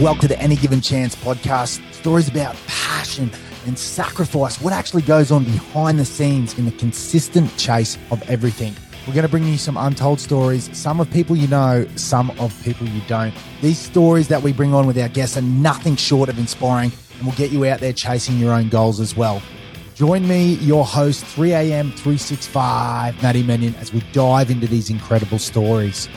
[0.00, 1.78] Welcome to the Any Given Chance podcast.
[1.92, 3.30] Stories about passion
[3.66, 8.74] and sacrifice, what actually goes on behind the scenes in the consistent chase of everything.
[9.06, 12.58] We're going to bring you some untold stories, some of people you know, some of
[12.64, 13.34] people you don't.
[13.60, 17.26] These stories that we bring on with our guests are nothing short of inspiring and
[17.26, 19.42] will get you out there chasing your own goals as well.
[19.96, 21.90] Join me, your host, 3 a.m.
[21.90, 26.08] 365, Matty Mannion, as we dive into these incredible stories.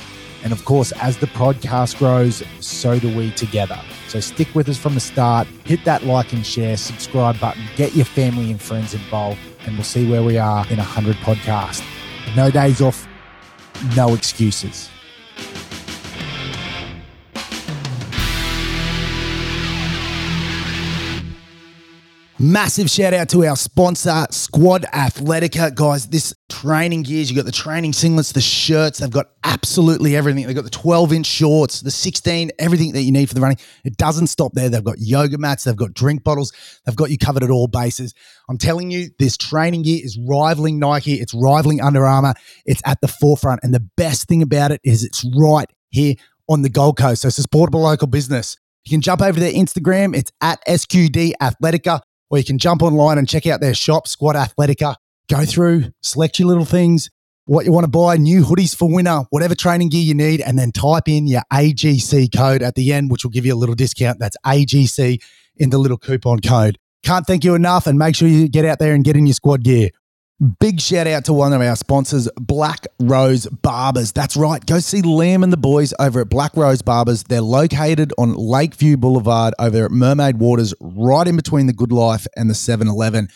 [0.43, 3.79] And of course, as the podcast grows, so do we together.
[4.09, 7.95] So stick with us from the start, hit that like and share, subscribe button, get
[7.95, 11.83] your family and friends involved, and we'll see where we are in 100 podcasts.
[12.35, 13.07] No days off,
[13.95, 14.89] no excuses.
[22.39, 25.75] Massive shout out to our sponsor, Squad Athletica.
[25.75, 30.47] Guys, this training gears, you got the training singlets, the shirts, they've got absolutely everything.
[30.47, 33.59] They've got the 12 inch shorts, the 16, everything that you need for the running.
[33.85, 34.67] It doesn't stop there.
[34.67, 36.51] They've got yoga mats, they've got drink bottles,
[36.87, 38.15] they've got you covered at all bases.
[38.49, 42.33] I'm telling you, this training gear is rivaling Nike, it's rivaling Under Armour,
[42.65, 43.59] it's at the forefront.
[43.61, 46.15] And the best thing about it is it's right here
[46.49, 47.21] on the Gold Coast.
[47.21, 48.57] So, it's supportable local business.
[48.85, 52.01] You can jump over to their Instagram, it's at SQD Athletica
[52.33, 54.95] or you can jump online and check out their shop, Squad Athletica.
[55.29, 57.11] Go through, select your little things,
[57.45, 60.57] what you want to buy, new hoodies for winter, whatever training gear you need, and
[60.57, 63.75] then type in your AGC code at the end, which will give you a little
[63.75, 64.17] discount.
[64.17, 65.21] That's AGC
[65.57, 66.79] in the little coupon code.
[67.03, 69.35] Can't thank you enough, and make sure you get out there and get in your
[69.35, 69.91] squad gear.
[70.59, 74.11] Big shout out to one of our sponsors, Black Rose Barbers.
[74.11, 74.65] That's right.
[74.65, 77.23] Go see Liam and the boys over at Black Rose Barbers.
[77.23, 82.27] They're located on Lakeview Boulevard over at Mermaid Waters, right in between the Good Life
[82.35, 83.29] and the 7 Eleven.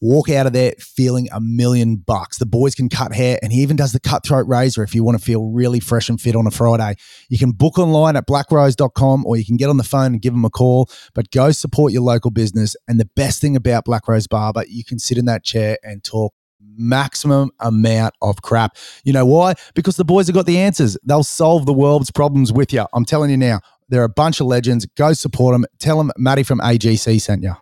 [0.00, 2.38] Walk out of there feeling a million bucks.
[2.38, 5.18] The boys can cut hair, and he even does the cutthroat razor if you want
[5.18, 6.94] to feel really fresh and fit on a Friday.
[7.28, 10.32] You can book online at blackrose.com or you can get on the phone and give
[10.32, 10.88] them a call.
[11.14, 12.74] But go support your local business.
[12.88, 16.02] And the best thing about Black Rose Barber, you can sit in that chair and
[16.02, 16.32] talk
[16.76, 18.76] maximum amount of crap.
[19.04, 19.54] You know why?
[19.74, 20.96] Because the boys have got the answers.
[21.04, 22.86] They'll solve the world's problems with you.
[22.92, 24.86] I'm telling you now, they're a bunch of legends.
[24.96, 25.66] Go support them.
[25.78, 27.54] Tell them Matty from AGC sent you.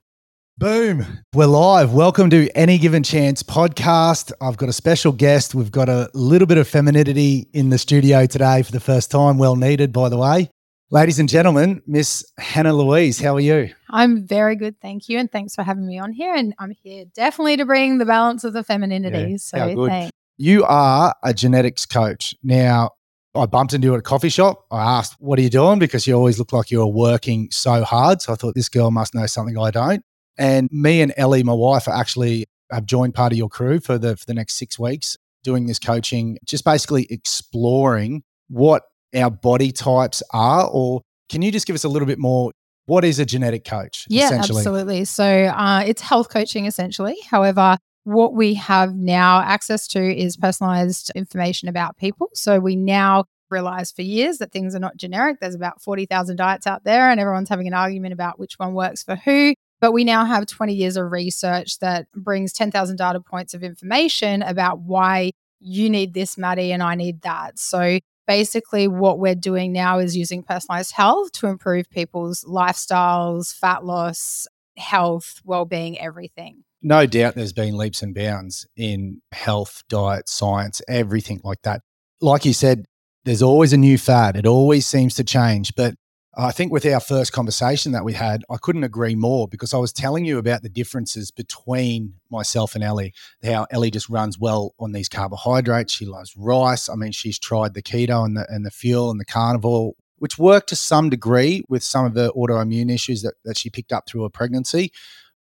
[0.58, 1.24] Boom.
[1.34, 1.92] We're live.
[1.92, 4.32] Welcome to Any Given Chance podcast.
[4.40, 5.54] I've got a special guest.
[5.54, 9.38] We've got a little bit of femininity in the studio today for the first time.
[9.38, 10.50] Well needed, by the way.
[10.92, 13.72] Ladies and gentlemen, Miss Hannah Louise, how are you?
[13.88, 16.34] I'm very good, thank you, and thanks for having me on here.
[16.34, 19.30] And I'm here definitely to bring the balance of the femininity.
[19.30, 20.10] Yeah, so thanks.
[20.36, 22.34] You are a genetics coach.
[22.42, 22.90] Now,
[23.34, 24.66] I bumped into you at a coffee shop.
[24.70, 27.84] I asked, "What are you doing?" Because you always look like you are working so
[27.84, 28.20] hard.
[28.20, 30.04] So I thought this girl must know something I don't.
[30.36, 33.96] And me and Ellie, my wife, are actually have joined part of your crew for
[33.96, 38.82] the for the next six weeks doing this coaching, just basically exploring what
[39.14, 40.68] our body types are?
[40.68, 42.52] Or can you just give us a little bit more?
[42.86, 44.06] What is a genetic coach?
[44.08, 45.04] Yeah, absolutely.
[45.04, 47.16] So uh, it's health coaching essentially.
[47.30, 52.28] However, what we have now access to is personalized information about people.
[52.34, 55.38] So we now realize for years that things are not generic.
[55.40, 59.04] There's about 40,000 diets out there, and everyone's having an argument about which one works
[59.04, 59.54] for who.
[59.80, 64.42] But we now have 20 years of research that brings 10,000 data points of information
[64.42, 67.58] about why you need this, Matty, and I need that.
[67.58, 73.84] So basically what we're doing now is using personalized health to improve people's lifestyles, fat
[73.84, 74.46] loss,
[74.76, 76.64] health, well-being, everything.
[76.82, 81.80] No doubt there's been leaps and bounds in health, diet, science, everything like that.
[82.20, 82.84] Like you said,
[83.24, 84.36] there's always a new fad.
[84.36, 85.94] It always seems to change, but
[86.34, 89.76] I think with our first conversation that we had, I couldn't agree more because I
[89.76, 93.12] was telling you about the differences between myself and Ellie.
[93.44, 95.92] How Ellie just runs well on these carbohydrates.
[95.92, 96.88] She loves rice.
[96.88, 100.38] I mean, she's tried the keto and the and the fuel and the carnivore, which
[100.38, 104.08] worked to some degree with some of the autoimmune issues that, that she picked up
[104.08, 104.90] through her pregnancy.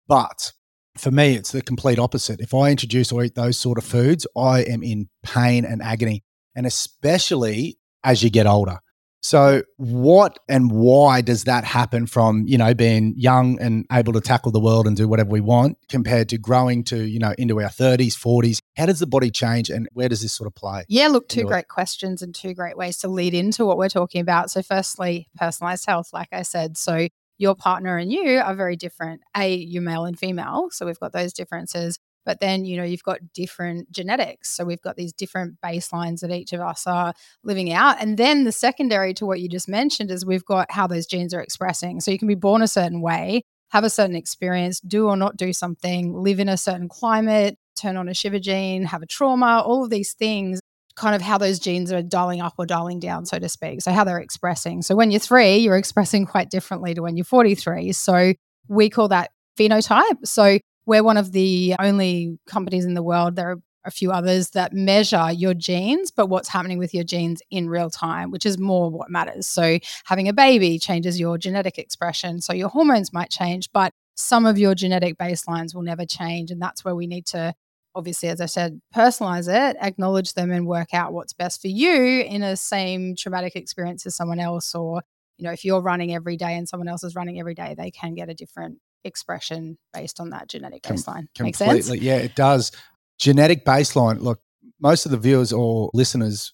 [0.08, 0.54] But
[0.98, 2.40] for me, it's the complete opposite.
[2.40, 6.24] If I introduce or eat those sort of foods, I am in pain and agony.
[6.56, 8.80] And especially as you get older
[9.22, 14.22] so, what and why does that happen from, you know, being young and able to
[14.22, 17.60] tackle the world and do whatever we want compared to growing to, you know, into
[17.62, 18.60] our 30s, 40s?
[18.78, 20.86] How does the body change and where does this sort of play?
[20.88, 21.68] Yeah, look, two great it?
[21.68, 24.52] questions and two great ways to lead into what we're talking about.
[24.52, 26.78] So, firstly, personalized health, like I said.
[26.78, 27.08] So,
[27.40, 29.22] your partner and you are very different.
[29.36, 30.70] A, you're male and female.
[30.72, 31.98] So, we've got those differences.
[32.28, 34.54] But then, you know, you've got different genetics.
[34.54, 38.02] So we've got these different baselines that each of us are living out.
[38.02, 41.34] And then the secondary to what you just mentioned is we've got how those genes
[41.34, 42.02] are expressing.
[42.02, 45.38] So you can be born a certain way, have a certain experience, do or not
[45.38, 49.64] do something, live in a certain climate, turn on a shiver gene, have a trauma,
[49.66, 50.60] all of these things
[50.98, 53.82] kind of how those genes are dialing up or dialing down, so to speak.
[53.82, 54.82] So, how they're expressing.
[54.82, 57.92] So, when you're three, you're expressing quite differently to when you're 43.
[57.94, 58.34] So,
[58.68, 60.26] we call that phenotype.
[60.26, 60.58] So,
[60.88, 64.74] we're one of the only companies in the world, there are a few others that
[64.74, 68.90] measure your genes, but what's happening with your genes in real time, which is more
[68.90, 69.48] what matters.
[69.48, 72.42] So, having a baby changes your genetic expression.
[72.42, 76.52] So, your hormones might change, but some of your genetic baselines will never change.
[76.52, 77.54] And that's where we need to
[77.96, 82.22] obviously, as I said, personalize it, acknowledge them, and work out what's best for you
[82.22, 84.76] in a same traumatic experience as someone else.
[84.76, 85.02] Or,
[85.38, 87.90] you know, if you're running every day and someone else is running every day, they
[87.90, 91.28] can get a different expression based on that genetic baseline.
[91.38, 91.82] Com- Make completely.
[91.82, 92.02] sense?
[92.02, 92.72] Yeah, it does.
[93.20, 94.20] Genetic baseline.
[94.20, 94.40] Look,
[94.80, 96.54] most of the viewers or listeners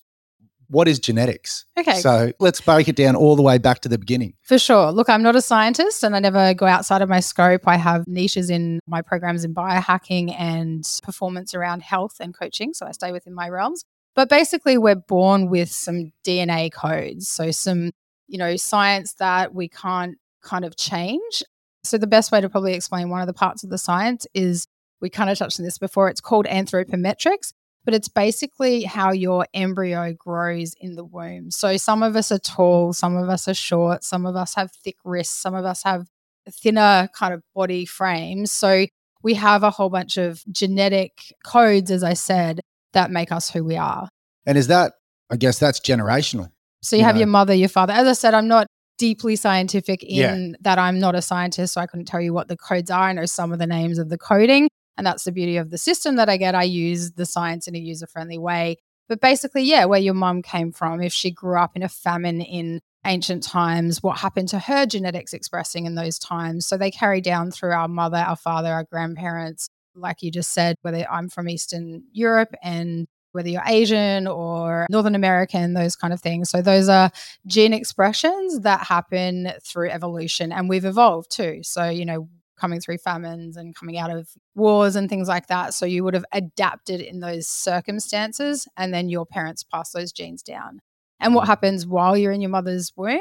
[0.73, 1.65] what is genetics?
[1.77, 1.99] Okay.
[1.99, 4.33] So let's break it down all the way back to the beginning.
[4.41, 4.91] For sure.
[4.91, 7.67] Look, I'm not a scientist and I never go outside of my scope.
[7.67, 12.73] I have niches in my programs in biohacking and performance around health and coaching.
[12.73, 13.83] So I stay within my realms.
[14.15, 17.27] But basically, we're born with some DNA codes.
[17.27, 17.91] So some,
[18.27, 21.43] you know, science that we can't kind of change.
[21.83, 24.67] So the best way to probably explain one of the parts of the science is
[25.01, 26.09] we kind of touched on this before.
[26.09, 27.51] It's called anthropometrics
[27.85, 31.51] but it's basically how your embryo grows in the womb.
[31.51, 34.71] So some of us are tall, some of us are short, some of us have
[34.71, 36.07] thick wrists, some of us have
[36.49, 38.51] thinner kind of body frames.
[38.51, 38.85] So
[39.21, 41.11] we have a whole bunch of genetic
[41.45, 42.61] codes, as I said,
[42.93, 44.07] that make us who we are.
[44.45, 44.93] And is that,
[45.29, 46.51] I guess that's generational.
[46.81, 47.19] So you, You have know.
[47.19, 47.93] your mother, your father.
[47.93, 48.67] As I said, I'm not
[48.97, 50.57] deeply scientific in Yeah.
[50.61, 53.09] that I'm not a scientist, so I couldn't tell you what the codes are.
[53.09, 55.77] I know some of the names of the coding, and that's the beauty of the
[55.77, 56.55] system that I get.
[56.55, 58.77] I use the science in a user friendly way.
[59.09, 62.41] But basically, yeah, where your mum came from, if she grew up in a famine
[62.41, 66.65] in ancient times, what happened to her genetics expressing in those times.
[66.65, 69.67] So they carry down through our mother, our father, our grandparents.
[69.93, 75.15] Like you just said, whether I'm from Eastern Europe and whether you're Asian or Northern
[75.15, 76.49] American, those kind of things.
[76.49, 77.11] So those are
[77.45, 81.59] gene expressions that happen through evolution and we've evolved too.
[81.63, 85.73] So, you know, coming through famines and coming out of wars and things like that.
[85.73, 90.43] So you would have adapted in those circumstances and then your parents pass those genes
[90.43, 90.79] down.
[91.19, 91.49] And what mm-hmm.
[91.49, 93.19] happens while you're in your mother's womb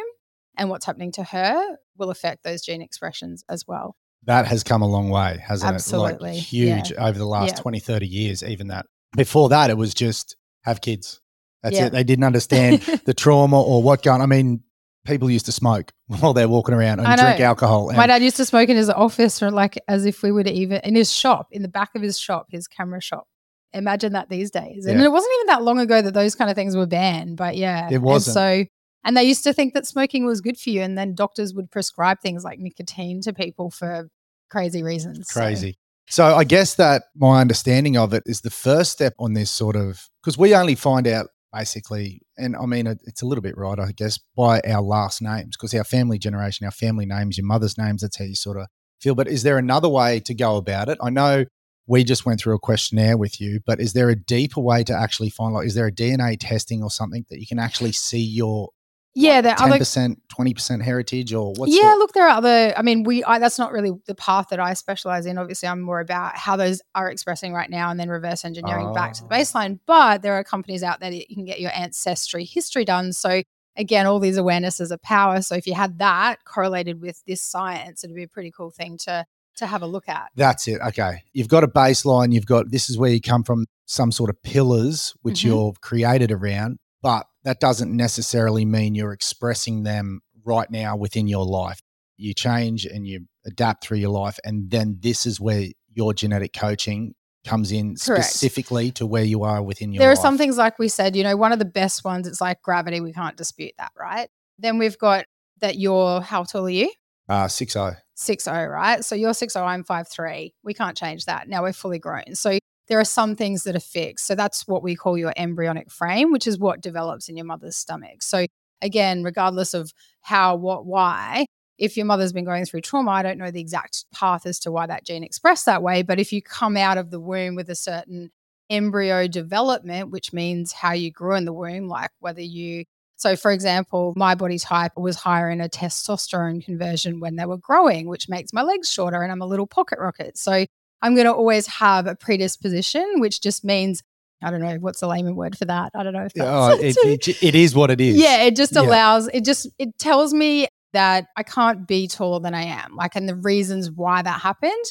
[0.56, 3.96] and what's happening to her will affect those gene expressions as well.
[4.24, 5.74] That has come a long way, hasn't it?
[5.74, 6.32] Absolutely.
[6.34, 7.62] Like huge over the last Yeah.
[7.62, 8.86] 20, 30 years, even that.
[9.16, 11.20] Before that, it was just have kids.
[11.62, 11.86] That's Yeah.
[11.86, 11.92] it.
[11.92, 14.62] They didn't understand the trauma or what going I mean,
[15.04, 17.88] people used to smoke while they're walking around and drink alcohol.
[17.88, 20.48] And My dad used to smoke in his office or like as if we would
[20.48, 23.26] even in his shop, in the back of his shop, his camera shop.
[23.74, 24.86] Imagine that these days.
[24.86, 25.06] And Yeah.
[25.06, 27.88] it wasn't even that long ago that those kind of things were banned, but yeah.
[27.90, 28.36] It wasn't.
[28.36, 28.70] And so
[29.04, 31.70] and they used to think that smoking was good for you and then doctors would
[31.70, 34.08] prescribe things like nicotine to people for
[34.50, 35.28] crazy reasons.
[35.30, 35.76] So- crazy.
[36.08, 39.76] So I guess that my understanding of it is the first step on this sort
[39.76, 43.78] of because we only find out basically, and I mean it's a little bit right,
[43.78, 47.78] I guess, by our last names because our family generation, our family names, your mother's
[47.78, 48.66] names, that's how you sort of
[49.00, 49.14] feel.
[49.14, 50.98] But is there another way to go about it?
[51.00, 51.44] I know
[51.86, 54.94] we just went through a questionnaire with you, but is there a deeper way to
[54.94, 58.22] actually find like is there a DNA testing or something that you can actually see
[58.22, 58.70] your
[59.14, 62.24] yeah, there are ten other percent, twenty percent heritage or what's yeah, the- look, there
[62.26, 62.72] are other.
[62.76, 63.22] I mean, we.
[63.24, 65.38] I, that's not really the path that I specialize in.
[65.38, 69.12] Obviously, I'm more about how those are expressing right now, and then reverse engineering back
[69.14, 69.38] to the Oh.
[69.38, 69.78] baseline.
[69.86, 73.12] But there are companies out there that you can get your ancestry history done.
[73.12, 73.42] So
[73.76, 75.40] again, all these awarenesses are power.
[75.42, 78.98] So if you had that correlated with this science, it'd be a pretty cool thing
[79.04, 79.24] to
[79.56, 80.30] to have a look at.
[80.34, 80.80] That's it.
[80.80, 81.22] Okay.
[81.34, 82.32] You've got a baseline.
[82.32, 85.44] You've got this is where you come from, some sort of pillars which Mhm.
[85.44, 91.44] you're created around, but that doesn't necessarily mean you're expressing them right now within your
[91.44, 91.80] life.
[92.16, 94.38] You change and you adapt through your life.
[94.44, 98.24] And then this is where your genetic coaching comes in Correct.
[98.24, 100.18] specifically to where you are within your there life.
[100.18, 102.62] are some things like we said, you know, one of the best ones, it's like
[102.62, 103.00] gravity.
[103.00, 104.28] We can't dispute that, right?
[104.58, 105.24] Then we've got
[105.60, 106.92] that you're, how tall are you?
[107.28, 107.96] uh, 6 0.
[108.14, 109.04] six oh, right?
[109.04, 110.54] So you're six oh, I'm five three.
[110.62, 111.48] We can't change that.
[111.48, 112.34] Now we're fully grown.
[112.34, 112.58] So
[112.88, 114.26] there are some things that are fixed.
[114.26, 117.76] So that's what we call your embryonic frame, which is what develops in your mother's
[117.76, 118.22] stomach.
[118.22, 118.46] So
[118.80, 121.46] again, regardless of how, what, why,
[121.78, 124.72] if your mother's been going through trauma, I don't know the exact path as to
[124.72, 126.02] why that gene expressed that way.
[126.02, 128.30] But if you come out of the womb with a certain
[128.70, 132.84] embryo development, which means how you grew in the womb, like whether you
[133.22, 137.56] so, for example, my body type was higher in a testosterone conversion when they were
[137.56, 140.36] growing, which makes my legs shorter and I'm a little pocket rocket.
[140.36, 140.66] So,
[141.02, 144.02] I'm going to always have a predisposition, which just means,
[144.42, 145.90] I don't know, what's the layman word for that?
[145.94, 146.48] I don't know if that's.
[146.48, 146.96] Oh, it,
[147.28, 148.16] it, it is what it is.
[148.16, 148.82] yeah, it just Yeah.
[148.82, 153.16] allows, it just, it tells me that I can't be taller than I am, like,
[153.16, 154.84] and the reasons why that happened.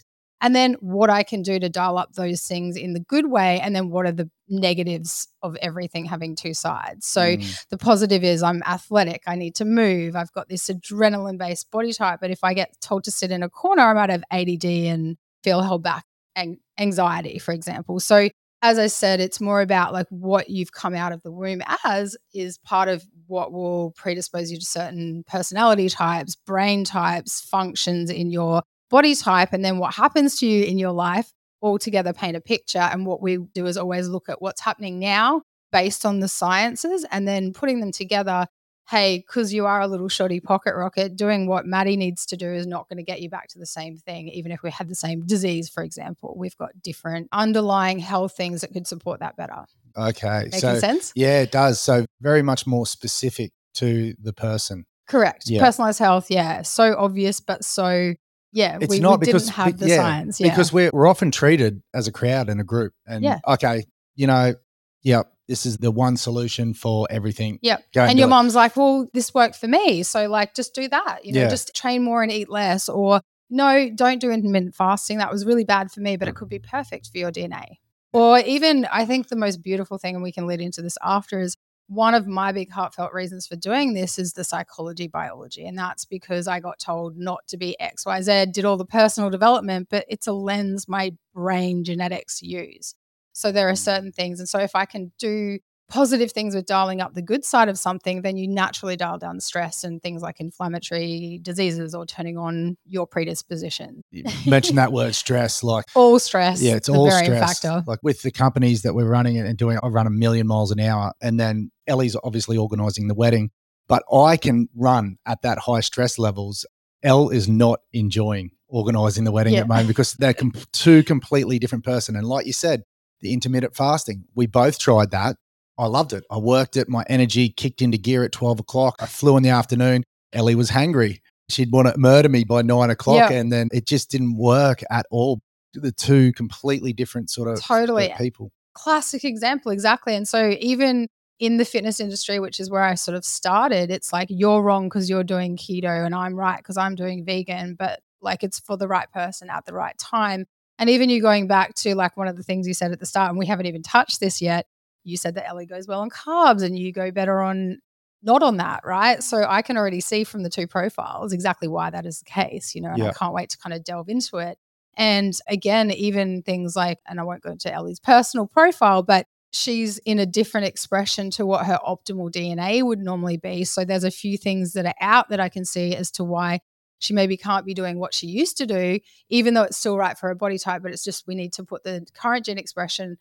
[0.44, 3.60] and then what I can do to dial up those things in the good way,
[3.60, 7.06] and then what are the negatives of everything having two sides.
[7.06, 7.66] So Mm.
[7.70, 11.94] the positive is I'm athletic, I need to move, I've got this adrenaline based body
[11.94, 12.20] type.
[12.22, 15.16] But if I get told to sit in a corner, I might have ADD and
[15.44, 16.06] feel held back
[16.36, 18.00] and anxiety, for example.
[18.00, 18.30] So
[18.64, 22.16] as I said, it's more about like what you've come out of the womb as
[22.34, 28.30] is part of what will predispose you to certain personality types, brain types, functions in
[28.30, 31.32] your body type, and then what happens to you in your life
[31.62, 32.80] all together paint a picture.
[32.80, 37.06] And what we do is always look at what's happening now based on the sciences
[37.12, 38.48] and then putting them together.
[38.92, 42.52] Hey, because you are a little shoddy pocket rocket, doing what Matty needs to do
[42.52, 44.90] is not going to get you back to the same thing, even if we had
[44.90, 46.34] the same disease, for example.
[46.38, 49.64] We've got different underlying health things that could support that better.
[49.96, 50.42] Okay.
[50.44, 51.14] Making so sense?
[51.16, 51.80] yeah, it does.
[51.80, 54.86] So very much more specific to the person.
[55.08, 55.50] Correct.
[55.50, 55.62] Yeah.
[55.64, 56.62] Personalized health, yeah.
[56.64, 58.14] So obvious, but so,
[58.52, 60.42] yeah, It's we, not we because didn't have the yeah, science.
[60.42, 60.50] Yeah.
[60.50, 62.92] because we're we're often treated as a crowd and a group.
[63.08, 63.40] And Yeah.
[63.48, 64.56] okay, you know,
[65.02, 67.60] yep, this is the one solution for everything.
[67.62, 67.84] Yep.
[67.94, 68.30] Go and your it.
[68.30, 70.02] mom's like, well, this worked for me.
[70.02, 71.26] So, like, just do that.
[71.26, 71.50] You know, Yeah.
[71.50, 72.88] just train more and eat less.
[72.88, 75.18] Or, no, don't do intermittent fasting.
[75.18, 76.70] That was really bad for me, but it could be mm.
[76.70, 77.80] perfect for your DNA.
[78.14, 81.42] Or even, I think the most beautiful thing, and we can lead into this after,
[81.42, 85.68] is one of my big heartfelt reasons for doing this is the psychology biology.
[85.68, 89.90] And that's because I got told not to be XYZ, did all the personal development,
[89.90, 92.96] but it's a lens my brain genetics use.
[93.34, 94.40] So there are certain things.
[94.40, 95.60] And so if I can do
[95.90, 99.36] positive things with dialing up the good side of something, then you naturally dial down
[99.36, 104.02] the stress and things like inflammatory diseases or turning on your predisposition.
[104.12, 106.62] You mentioned that word stress, like All stress.
[106.62, 107.40] yeah, it's all stress.
[107.62, 107.84] factor.
[107.86, 110.80] Like with the companies that we're running and doing, I run a million miles an
[110.80, 113.52] hour, and then Ellie's obviously organising the wedding,
[113.90, 116.66] but I can run at that high stress levels.
[117.04, 119.60] Elle is not enjoying organising the wedding Yeah.
[119.60, 122.16] at the moment because they're com- two completely different person.
[122.16, 122.84] And like you said,
[123.22, 125.38] the intermittent fasting, we both tried that.
[125.78, 126.24] I loved it.
[126.30, 126.90] I worked it.
[126.90, 128.96] My energy kicked into gear at 12 o'clock.
[129.00, 130.04] I flew in the afternoon.
[130.34, 131.20] Ellie was hangry.
[131.50, 133.30] She'd want to murder me by nine o'clock.
[133.32, 133.38] Yeah.
[133.38, 135.42] And then it just didn't work at all.
[135.74, 138.14] The two completely different sort of Totally.
[138.18, 138.52] people.
[138.74, 140.16] Classic example, exactly.
[140.16, 141.08] And so even
[141.40, 144.88] in the fitness industry, which is where I sort of started, it's like you're wrong
[144.88, 148.78] because you're doing keto and I'm right because I'm doing vegan, but like it's for
[148.78, 150.46] the right person at the right time.
[150.82, 153.06] And even you going back to like one of the things you said at the
[153.06, 154.66] start, and we haven't even touched this yet,
[155.04, 157.78] you said that Ellie goes well on carbs and you go better on
[158.24, 159.22] not on that, right?
[159.22, 162.74] So I can already see from the two profiles exactly why that is the case,
[162.74, 163.10] you know, and Yeah.
[163.10, 164.58] I can't wait to kind of delve into it.
[164.98, 170.00] And again, even things like, and I won't go into Ellie's personal profile, but she's
[170.00, 173.66] in a different expression to what her optimal DNA would normally be.
[173.66, 176.62] So there's a few things that are out that I can see as to why
[177.02, 180.18] she maybe can't be doing what she used to do, even though it's still right
[180.18, 180.82] for her body type.
[180.84, 183.18] But it's just we need to put the current gene expression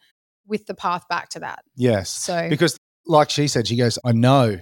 [0.46, 1.64] with the path back to that.
[1.76, 2.10] Yes.
[2.10, 4.58] So Because, like she said, she goes, I know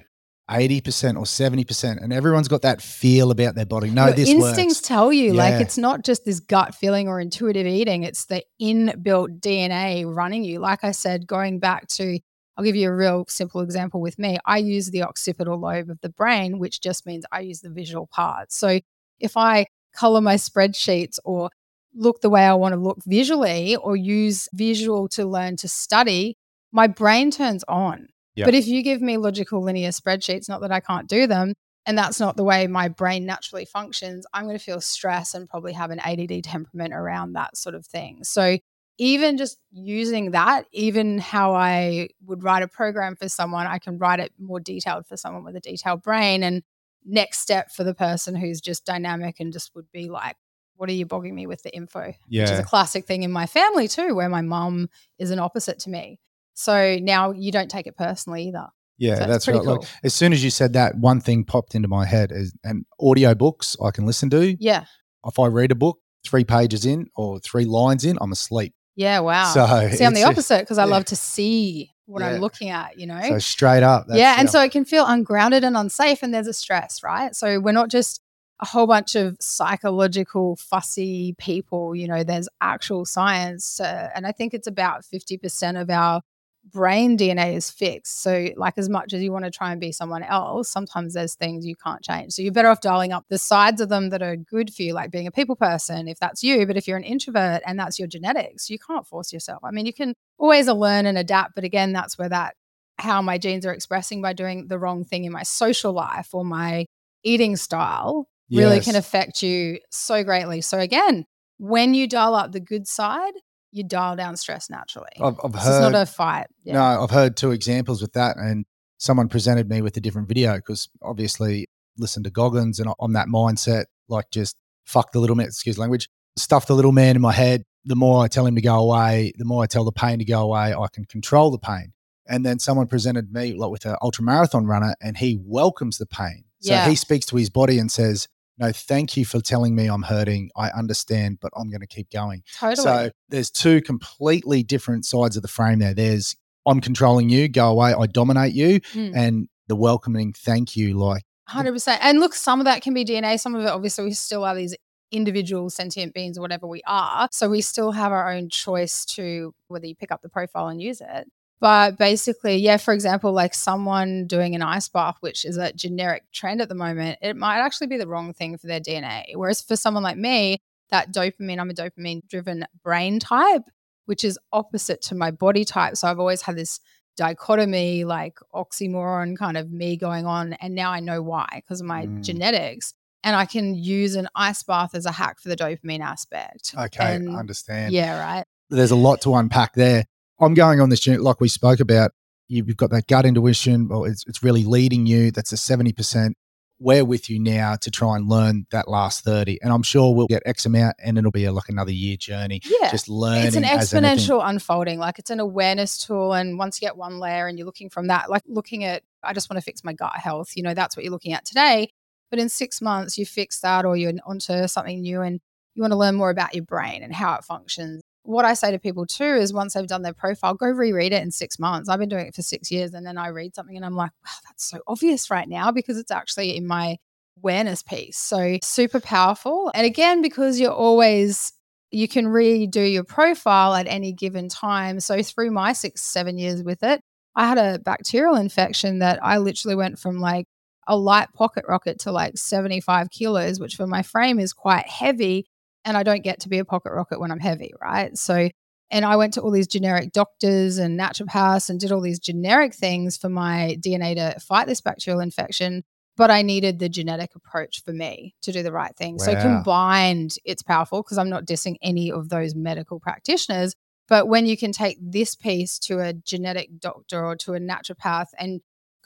[0.51, 3.91] 80% or 70%, and everyone's got that feel about their body.
[3.91, 4.89] No, your this instincts works.
[4.89, 5.43] tell you Yeah.
[5.51, 10.45] like it's not just this gut feeling or intuitive eating it's the inbuilt dna running
[10.45, 12.19] you like i said going back to
[12.57, 16.01] i'll give you a real simple example with me i use the occipital lobe of
[16.01, 18.81] the brain which just means i use the visual part so
[19.21, 21.51] if i color my spreadsheets or
[21.95, 26.37] look the way i want to look visually or use visual to learn to study
[26.73, 28.45] my brain turns on Yeah.
[28.45, 31.55] but if you give me logical linear spreadsheets not that i can't do them
[31.89, 35.49] and that's not the way my brain naturally functions, I'm going to feel stress and
[35.49, 38.25] probably have an ADD temperament around that sort of thing.
[38.25, 38.59] So,
[38.99, 43.97] even just using that, even how I would write a program for someone, I can
[43.97, 46.43] write it more detailed for someone with a detailed brain.
[46.43, 46.63] And
[47.05, 50.37] next step for the person who's just dynamic and just would be like,
[50.77, 52.13] what are you bogging me with the info?
[52.29, 52.43] Yeah.
[52.45, 54.89] Which is a classic thing in my family too, where my mum
[55.19, 56.21] is an opposite to me.
[56.55, 58.69] So now you don't take it personally either.
[58.97, 59.63] Yeah, So that's right.
[59.63, 59.85] Cool.
[60.03, 63.35] as soon as you said that, one thing popped into my head is and audio
[63.35, 64.57] books I can listen to.
[64.59, 64.85] Yeah.
[65.25, 68.75] If I read a book, three pages in or three lines in, I'm asleep.
[68.97, 69.21] Yeah.
[69.21, 69.53] Wow.
[69.53, 70.91] So See, I'm the uh, opposite because I yeah.
[70.91, 72.29] love to see what Yeah.
[72.31, 73.21] I'm looking at, you know?
[73.23, 74.07] So straight up.
[74.07, 74.37] that's- yeah.
[74.39, 77.37] And so it can feel ungrounded and unsafe, and there's a stress, right?
[77.37, 78.21] So we're not just
[78.61, 83.79] a whole bunch of psychological, fussy people, you know, there's actual science.
[83.79, 86.23] Uh, and I think it's about 50% of our
[86.73, 88.23] brain DNA is fixed.
[88.23, 91.35] So, like, as much as you want to try and be someone else, sometimes there's
[91.35, 92.33] things you can't change.
[92.33, 94.95] So, you're better off dialing up the sides of them that are good for you,
[94.95, 96.67] like being a people person, if that's you.
[96.67, 99.61] But if you're an introvert and that's your genetics, you can't force yourself.
[99.65, 101.55] I mean, you can always learn and adapt.
[101.55, 102.55] But again, that's where that
[102.99, 106.45] how my genes are expressing by doing the wrong thing in my social life or
[106.45, 106.85] my
[107.23, 108.85] eating style really Yes.
[108.87, 110.61] can affect you so greatly.
[110.61, 111.27] So, again,
[111.59, 113.35] when you dial up the good side,
[113.79, 115.09] you dial down stress naturally.
[115.21, 115.85] I've, I've So heard.
[115.87, 116.47] it's not a fight.
[116.65, 116.75] Yeah.
[116.75, 118.67] No, I've heard two examples with that, and
[118.99, 123.29] someone presented me with a different video because obviously listen to Goggins and on that
[123.29, 127.33] mindset, like just fuck the little man, excuse language, stuff the little man in my
[127.33, 127.63] head.
[127.85, 130.25] The more I tell him to go away, the more I tell the pain to
[130.25, 131.93] go away, I can control the pain.
[132.29, 136.07] And then someone presented me like with an ultra marathon runner, and he welcomes the
[136.07, 136.45] pain.
[136.61, 136.89] So Yeah.
[136.89, 138.29] he speaks to his body and says,
[138.59, 140.51] "No, thank you for telling me I'm hurting.
[140.57, 142.85] I understand, but I'm going to keep going." Totally.
[142.85, 145.95] So there's two completely different sides of the frame there.
[145.95, 146.37] There's
[146.67, 149.13] I'm controlling you, go away, I dominate you, Mm.
[149.17, 152.03] and the welcoming thank you, like Hundred percent.
[152.05, 153.41] And look, some of that can be DNA.
[153.41, 154.77] Some of it, obviously, we still are these
[155.11, 157.27] individual sentient beings or whatever we are.
[157.33, 160.83] So we still have our own choice to whether you pick up the profile and
[160.83, 161.27] use it.
[161.61, 166.23] But basically, yeah, for example, like someone doing an ice bath, which is a generic
[166.33, 169.25] trend at the moment, it might actually be the wrong thing for their DNA.
[169.35, 170.59] Whereas for someone like me,
[170.91, 173.63] that dopamine, I'm a dopamine driven brain type,
[174.07, 175.97] which is opposite to my body type.
[175.97, 176.79] So I've always had this
[177.17, 180.53] dichotomy, like oxymoron kind of me going on.
[180.55, 182.23] And now I know why because of my Mm.
[182.23, 182.95] genetics.
[183.25, 186.75] And I can use an ice bath as a hack for the dopamine aspect.
[186.79, 187.93] okay, And- I understand.
[187.93, 188.45] Yeah, right.
[188.71, 190.05] There's a lot to unpack there.
[190.41, 192.13] I'm going on this journey, like we spoke about.
[192.49, 193.89] You've got that gut intuition.
[193.89, 195.31] Well, it's it's really leading you.
[195.31, 196.37] That's a seventy percent.
[196.81, 200.29] We're with you now to try and learn that last thirty, and I'm sure we'll
[200.29, 202.61] get X amount, and it'll be a, like another year journey.
[202.65, 202.91] Yeah.
[202.91, 203.49] Just learning.
[203.49, 204.99] it's an exponential unfolding.
[204.99, 206.33] Like it's an awareness tool.
[206.33, 209.35] And once you get one layer and you're looking from that, like looking at, I
[209.35, 211.91] just want to fix my gut health, you know, that's what you're looking at today.
[212.31, 215.41] But in six months, you fix that or you're onto something new and
[215.75, 218.03] you want to learn more about your brain and how it functions.
[218.29, 221.23] What I say to people too is once they've done their profile, go reread it
[221.23, 221.89] in six months.
[221.89, 224.11] I've been doing it for six years and then I read something and I'm like,
[224.23, 226.99] wow, that's so obvious right now because it's actually in my
[227.39, 228.19] awareness piece.
[228.19, 229.71] So super powerful.
[229.75, 231.55] And again, because you're always
[231.91, 235.01] you can redo your profile at any given time.
[235.01, 237.01] So through my six, seven years with it,
[237.35, 240.45] I had a bacterial infection that I literally went from like
[240.87, 245.47] a light pocket rocket to like 75 kilos, which for my frame is quite heavy.
[245.89, 248.17] And I don't get to be a pocket rocket when I'm heavy, right?
[248.17, 248.51] So,
[248.91, 252.75] and I went to all these generic doctors and naturopaths and did all these generic
[252.75, 255.85] things for my DNA to fight this bacterial infection.
[256.19, 259.19] But I needed the genetic approach for me to do the right thing.
[259.19, 263.75] So combined, it's powerful because I'm not dissing any of those medical practitioners.
[264.09, 268.29] But when you can take this piece to a genetic doctor or to a naturopath
[268.39, 268.61] and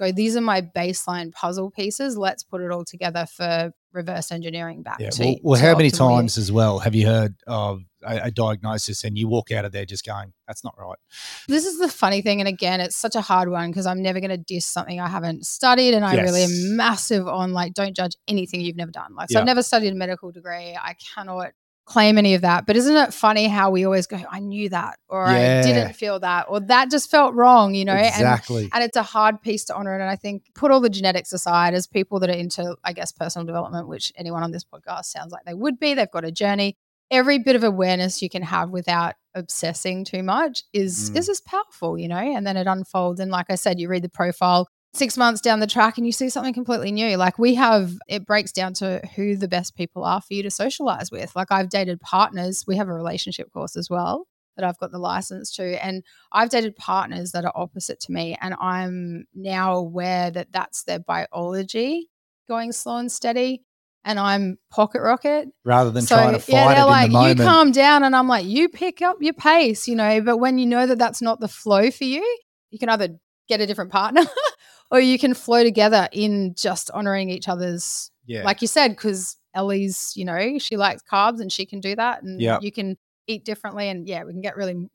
[0.07, 4.83] go, these are my baseline puzzle pieces, let's put it all together for reverse engineering
[4.83, 5.11] back Yeah.
[5.11, 8.31] to Well, well to how many times as well have you heard of a, a
[8.31, 10.99] diagnosis and you walk out of there just going, "That's not right."
[11.47, 12.41] This is the funny thing.
[12.41, 15.09] And again, it's such a hard one because I'm never going to diss something I
[15.09, 15.95] haven't studied.
[15.95, 19.15] And I really am massive on like, don't judge anything you've never done.
[19.15, 19.41] Like, so Yeah.
[19.41, 20.77] I've never studied a medical degree.
[20.81, 21.53] I cannot
[21.85, 22.65] claim any of that.
[22.67, 25.59] But isn't it funny how we always go, I knew that, or Yeah.
[25.59, 27.93] I didn't feel that, or that just felt wrong, you know?
[27.93, 28.71] And exactly.
[28.73, 29.95] and it's a hard piece to honor.
[29.99, 33.11] And I think put all the genetics aside as people that are into, I guess,
[33.13, 35.95] personal development, which anyone on this podcast sounds like they would be.
[35.95, 36.77] They've got a journey.
[37.11, 41.17] Every bit of awareness you can have without obsessing too much is Mm.
[41.19, 42.17] is just powerful, you know.
[42.17, 43.21] And then it unfolds.
[43.21, 46.13] And like I said, you read the profile six months down the track and you
[46.13, 47.17] see something completely new.
[47.17, 50.51] Like we have, it breaks down to who the best people are for you to
[50.51, 51.35] socialize with.
[51.35, 52.65] Like I've dated partners.
[52.67, 54.27] We have a relationship course as well
[54.57, 58.37] that I've got the license to, and I've dated partners that are opposite to me,
[58.41, 62.11] and I'm now aware that that's their biology
[62.49, 63.63] going slow and steady,
[64.05, 65.49] and I'm pocket rocket.
[65.65, 67.39] Rather than so trying to fight yeah, they're in like, the moment.
[67.39, 70.21] you calm down, and I'm like, you pick up your pace, you know.
[70.21, 72.23] But when you know that that's not the flow for you,
[72.71, 73.17] you can either
[73.49, 74.23] get a different partner,
[74.93, 78.45] or you can flow together in just honoring each other's yeah.
[78.45, 82.23] like you said, because Ellie's, you know, she likes carbs and she can do that,
[82.23, 82.63] and Yep.
[82.63, 84.89] you can eat differently, and yeah, we can get really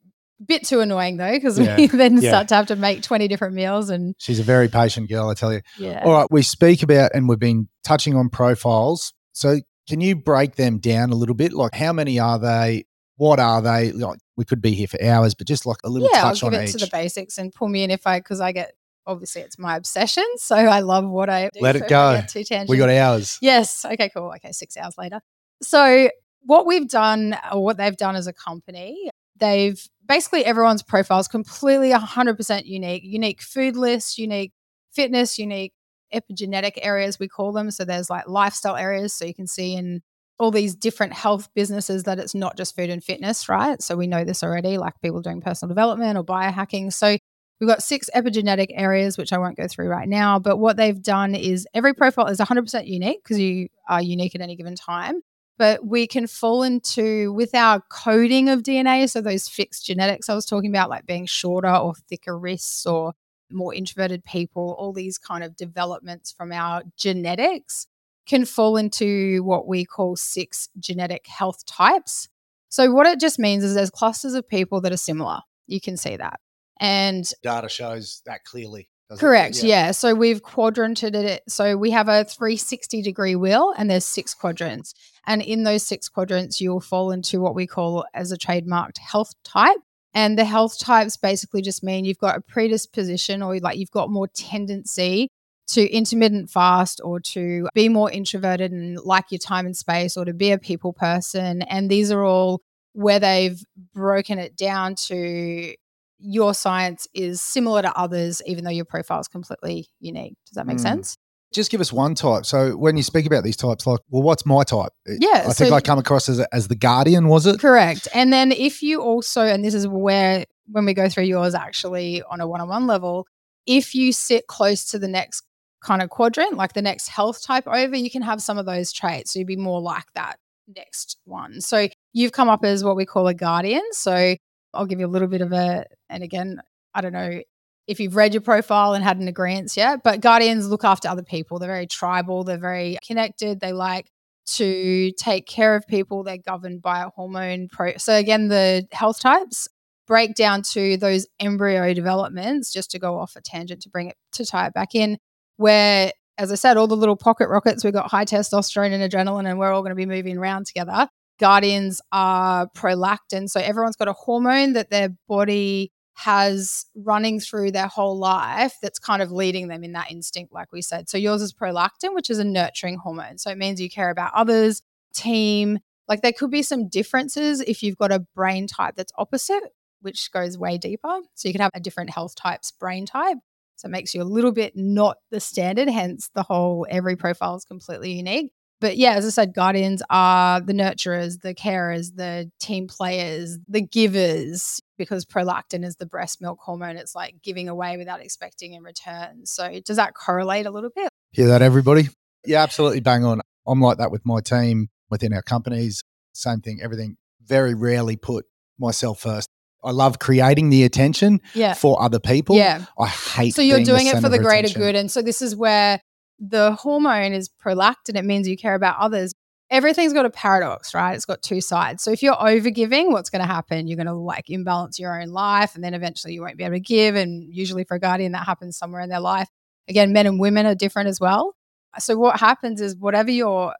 [0.46, 1.76] bit too annoying though, because Yeah.
[1.76, 2.30] we then Yeah.
[2.30, 5.34] start to have to make twenty different meals, and She's a very patient girl, I
[5.34, 5.60] tell you.
[5.78, 9.12] yeah, All right, we speak about and we've been touching on profiles.
[9.32, 9.58] So
[9.88, 11.52] can you break them down a little bit?
[11.52, 12.84] Like how many are they?
[13.16, 13.90] What are they?
[13.92, 16.44] Like we could be here for hours, but just like a little yeah, I'll give
[16.44, 16.72] on it each.
[16.72, 18.72] to the basics and pull me in if I, because I get
[19.08, 21.60] obviously it's my obsession, so I love what I do.
[21.60, 22.22] Let it so go.
[22.68, 23.38] we got hours.
[23.40, 23.84] Yes.
[23.84, 24.32] Okay, cool.
[24.36, 25.20] Okay, six hours later.
[25.62, 26.10] So,
[26.42, 31.26] what we've done, or what they've done as a company, they've basically everyone's profile is
[31.26, 33.02] completely 100% unique.
[33.04, 34.52] Unique food lists, unique
[34.92, 35.72] fitness, unique
[36.14, 37.70] epigenetic areas, we call them.
[37.70, 39.14] So, there's like lifestyle areas.
[39.14, 40.02] So, you can see in
[40.38, 43.82] all these different health businesses that it's not just food and fitness, right?
[43.82, 46.92] So, we know this already, like people doing personal development or biohacking.
[46.92, 47.16] So,
[47.60, 50.38] We've got six epigenetic areas, which I won't go through right now.
[50.38, 54.40] But what they've done is every profile is 100% unique because you are unique at
[54.40, 55.22] any given time.
[55.58, 59.10] but we can fall into with our coding of DNA.
[59.10, 63.12] So those fixed genetics I was talking about, like being shorter or thicker wrists or
[63.50, 67.86] more introverted people, all these kind of developments from our genetics
[68.26, 72.28] can fall into what we call six genetic health types.
[72.68, 75.40] So, what it just means is there's clusters of people that are similar.
[75.66, 76.38] You can see that.
[76.80, 78.88] And data shows that clearly.
[79.16, 79.62] Correct.
[79.62, 79.86] Yeah.
[79.86, 79.90] yeah.
[79.92, 81.42] So we've quadranted it.
[81.48, 84.94] So we have a 360 degree wheel and there's six quadrants.
[85.26, 89.32] And in those six quadrants, you'll fall into what we call as a trademarked health
[89.44, 89.78] type.
[90.14, 94.10] And the health types basically just mean you've got a predisposition or like you've got
[94.10, 95.30] more tendency
[95.68, 100.24] to intermittent fast or to be more introverted and like your time and space or
[100.24, 101.62] to be a people person.
[101.62, 102.60] And these are all
[102.94, 103.62] where they've
[103.94, 105.74] broken it down to
[106.18, 110.36] your science is similar to others, even though your profile is completely unique.
[110.46, 110.82] Does that make mm.
[110.82, 111.16] sense?
[111.52, 112.44] Just give us one type.
[112.44, 114.92] So when you speak about these types, like, well, what's my type?
[115.06, 117.28] Yeah, I think I come across as as the guardian.
[117.28, 118.06] Was it correct?
[118.12, 122.22] And then if you also, and this is where when we go through yours, actually
[122.24, 123.26] on a one on one level,
[123.66, 125.42] if you sit close to the next
[125.80, 128.92] kind of quadrant, like the next health type over, you can have some of those
[128.92, 129.32] traits.
[129.32, 130.38] So you'd be more like that
[130.76, 131.60] next one.
[131.60, 133.82] So you've come up as what we call a guardian.
[133.92, 134.36] So
[134.74, 136.60] I'll give you a little bit of a, and again,
[136.94, 137.40] I don't know
[137.86, 141.22] if you've read your profile and had an agreement yet, but guardians look after other
[141.22, 141.58] people.
[141.58, 144.10] They're very tribal, they're very connected, they like
[144.56, 146.22] to take care of people.
[146.22, 147.96] They're governed by a hormone pro.
[147.98, 149.68] So again, the health types
[150.06, 154.16] break down to those embryo developments, just to go off a tangent to bring it
[154.32, 155.18] to tie it back in,
[155.56, 159.48] where as I said, all the little pocket rockets, we've got high testosterone and adrenaline,
[159.48, 161.08] and we're all going to be moving around together.
[161.38, 163.48] Guardians are prolactin.
[163.48, 168.98] So everyone's got a hormone that their body has running through their whole life that's
[168.98, 171.08] kind of leading them in that instinct, like we said.
[171.08, 173.38] So yours is prolactin, which is a nurturing hormone.
[173.38, 174.82] So it means you care about others,
[175.14, 175.78] team.
[176.08, 179.62] Like there could be some differences if you've got a brain type that's opposite,
[180.00, 181.20] which goes way deeper.
[181.34, 183.38] So you could have a different health type's brain type.
[183.76, 187.54] So it makes you a little bit not the standard, hence the whole every profile
[187.54, 192.50] is completely unique but yeah, as I said, guardians are the nurturers, the carers, the
[192.60, 196.96] team players, the givers, because prolactin is the breast milk hormone.
[196.96, 199.46] It's like giving away without expecting in return.
[199.46, 201.08] So does that correlate a little bit?
[201.32, 202.08] Hear that, everybody?
[202.46, 203.40] Yeah, absolutely bang on.
[203.66, 206.02] I'm like that with my team within our companies.
[206.32, 207.16] Same thing, everything.
[207.44, 208.46] Very rarely put
[208.78, 209.48] myself first.
[209.82, 211.74] I love creating the attention yeah.
[211.74, 212.56] for other people.
[212.56, 212.84] Yeah.
[212.98, 214.80] I hate So you're doing it for the greater attention.
[214.80, 214.94] good.
[214.96, 216.00] And so this is where
[216.38, 218.16] the hormone is prolactin.
[218.16, 219.34] It means you care about others.
[219.70, 221.14] Everything's got a paradox, right?
[221.14, 222.02] It's got two sides.
[222.02, 223.86] So if you're overgiving, what's going to happen?
[223.86, 226.76] You're going to like imbalance your own life, and then eventually you won't be able
[226.76, 227.16] to give.
[227.16, 229.48] And usually for a guardian, that happens somewhere in their life.
[229.88, 231.54] Again, men and women are different as well.
[231.98, 233.74] So what happens is whatever your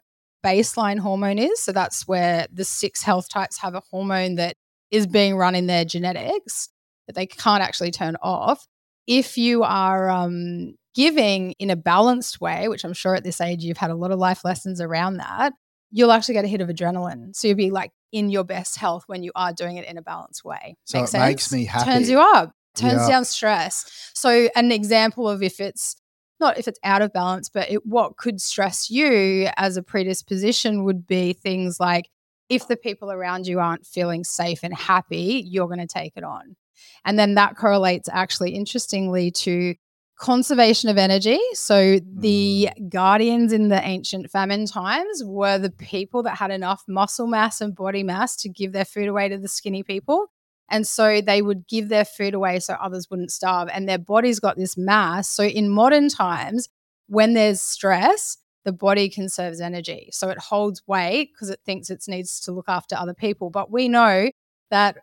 [0.44, 4.56] baseline hormone is, so that's where the six health types have a hormone that
[4.90, 6.70] is being run in their genetics
[7.06, 8.66] that they can't actually turn off.
[9.06, 13.62] If you are um, giving in a balanced way, which I'm sure at this age
[13.62, 15.52] you've had a lot of life lessons around that,
[15.90, 17.34] you'll actually get a hit of adrenaline.
[17.34, 20.02] So you'll be like in your best health when you are doing it in a
[20.02, 20.76] balanced way.
[20.84, 21.28] So Makes it sense?
[21.28, 21.90] makes me happy.
[21.90, 24.10] Turns you up, turns down stress.
[24.14, 25.96] So an example of if it's
[26.40, 30.84] not if it's out of balance, but it, what could stress you as a predisposition
[30.84, 32.08] would be things like
[32.48, 36.24] if the people around you aren't feeling safe and happy, you're going to take it
[36.24, 36.56] on.
[37.04, 39.74] And then that correlates actually interestingly to
[40.18, 41.38] conservation of energy.
[41.54, 42.90] So the mm.
[42.90, 47.74] guardians in the ancient famine times were the people that had enough muscle mass and
[47.74, 50.26] body mass to give their food away to the skinny people.
[50.70, 53.68] And so they would give their food away so others wouldn't starve.
[53.72, 55.30] And their bodies got this mass.
[55.30, 56.68] So in modern times,
[57.06, 60.10] when there's stress, the body conserves energy.
[60.12, 63.48] So it holds weight because it thinks it needs to look after other people.
[63.48, 64.30] But we know
[64.70, 64.98] that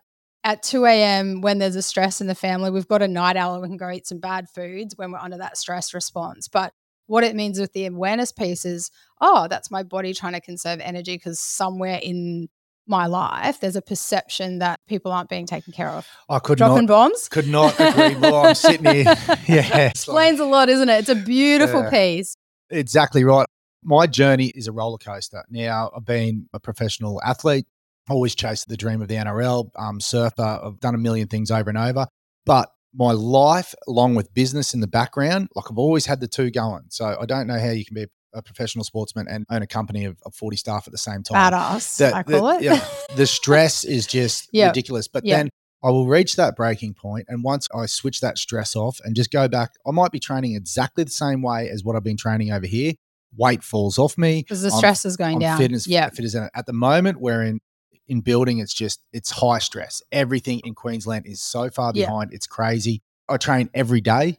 [0.46, 1.40] at 2 a.m.
[1.40, 3.76] when there's a stress in the family, we've got a night owl and we can
[3.76, 6.46] go eat some bad foods when we're under that stress response.
[6.46, 6.72] But
[7.06, 10.78] what it means with the awareness piece is, oh, that's my body trying to conserve
[10.78, 12.48] energy because somewhere in
[12.86, 16.06] my life, there's a perception that people aren't being taken care of.
[16.28, 17.28] I could dropping not, bombs.
[17.28, 18.46] Could not agree more.
[18.46, 19.16] I'm sitting here.
[19.48, 21.00] Yeah, explains a lot, isn't it?
[21.00, 21.90] It's a beautiful yeah.
[21.90, 22.36] piece.
[22.70, 23.46] Exactly right.
[23.82, 25.44] My journey is a roller coaster.
[25.50, 27.66] Now, I've been a professional athlete
[28.08, 30.60] always chased the dream of the NRL, um, surfer.
[30.62, 32.06] I've done a million things over and over.
[32.44, 36.50] But my life, along with business in the background, like I've always had the two
[36.50, 36.84] going.
[36.88, 40.04] So I don't know how you can be a professional sportsman and own a company
[40.04, 41.52] of, of 40 staff at the same time.
[41.52, 42.62] Badass, the, I call the, it.
[42.62, 42.84] Yeah,
[43.16, 44.70] the stress is just yep.
[44.70, 45.08] ridiculous.
[45.08, 45.38] But yep.
[45.38, 45.50] then
[45.82, 49.30] I will reach that breaking point, And once I switch that stress off and just
[49.30, 52.50] go back, I might be training exactly the same way as what I've been training
[52.50, 52.94] over here.
[53.36, 54.40] weight falls off me.
[54.40, 55.58] Because the I'm- stress is going I'm down.
[55.58, 56.08] fit as yeah.
[56.10, 57.20] fit as at the moment.
[57.20, 57.60] We're in
[58.08, 58.58] in building.
[58.58, 60.02] It's just it's high stress.
[60.12, 62.06] Everything in Queensland is so far Yeah.
[62.06, 62.32] behind.
[62.32, 63.02] It's crazy.
[63.28, 64.38] I train every day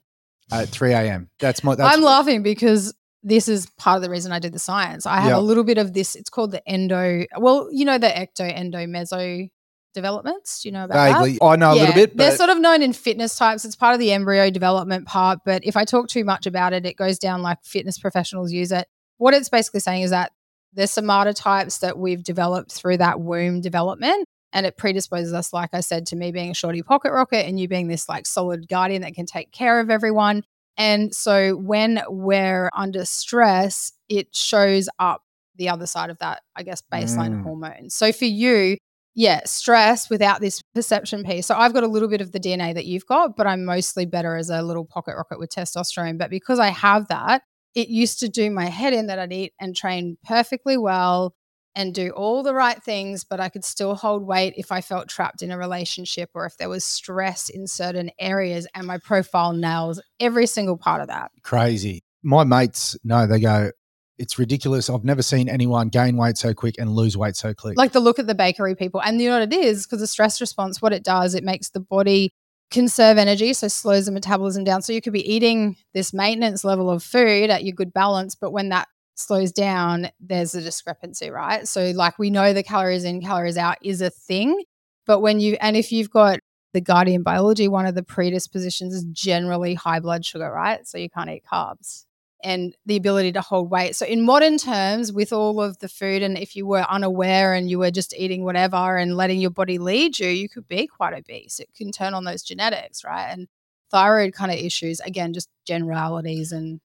[0.52, 1.30] at three a.m.
[1.40, 1.76] That's my.
[1.76, 5.06] That's, I'm laughing because this is part of the reason I did the science.
[5.06, 5.38] I have Yeah.
[5.38, 6.16] a little bit of this.
[6.16, 7.26] It's called the endo.
[7.38, 9.50] Well, you know the ecto, endo, meso
[9.94, 10.62] developments.
[10.62, 11.38] Do you know about that?
[11.42, 13.66] I know a little bit, they're sort of known in fitness types.
[13.66, 15.40] It's part of the embryo development part.
[15.44, 18.72] But if I talk too much about it, it goes down like fitness professionals use
[18.72, 18.88] it.
[19.18, 20.32] What it's basically saying is that
[20.74, 24.26] there's somata types that we've developed through that womb development.
[24.54, 27.60] And it predisposes us, like I said, to me being a shorty pocket rocket and
[27.60, 30.44] you being this like solid guardian that can take care of everyone.
[30.78, 35.22] And so when we're under stress, it shows up
[35.58, 37.44] the other side of that, I guess, baseline Mm.
[37.44, 37.90] hormone.
[37.90, 38.78] So for you,
[39.16, 41.48] yeah, stress without this perception piece.
[41.48, 44.06] So I've got a little bit of the DNA that you've got, but I'm mostly
[44.06, 46.20] better as a little pocket rocket with testosterone.
[46.20, 47.42] But because I have that,
[47.78, 51.36] it used to do my head in that I'd eat and train perfectly well
[51.76, 55.10] and do all the right things, but I could still hold weight if I felt
[55.10, 58.66] trapped in a relationship or if there was stress in certain areas.
[58.74, 61.30] And my profile nails every single part of that.
[61.44, 62.02] crazy.
[62.24, 63.70] My mates know they go.
[64.18, 64.90] It's ridiculous.
[64.90, 67.78] I've never seen anyone gain weight so quick and lose weight so quick.
[67.78, 69.04] like the look at the bakery people.
[69.04, 69.86] And you know what it is?
[69.86, 72.34] Because the stress response, what it does, it makes the body
[72.72, 74.82] conserve energy, so slows the metabolism down.
[74.82, 78.52] So you could be eating this maintenance level of food at your good balance, but
[78.52, 81.68] when that slows down, there's a discrepancy, right?
[81.68, 84.64] So like we know the calories in, calories out is a thing.
[85.06, 86.40] But when you and if you've got
[86.74, 90.86] the guardian biology, one of the predispositions is generally high blood sugar, right?
[90.86, 92.07] So you can't eat carbs
[92.44, 93.96] and the ability to hold weight.
[93.96, 97.70] So, in modern terms, with all of the food, and if you were unaware and
[97.70, 101.14] you were just eating whatever and letting your body lead you, you could be quite
[101.14, 101.60] obese.
[101.60, 103.28] It can turn on those genetics, right?
[103.32, 103.48] And
[103.90, 106.52] thyroid kind of issues, again, just generalities.
[106.52, 106.80] And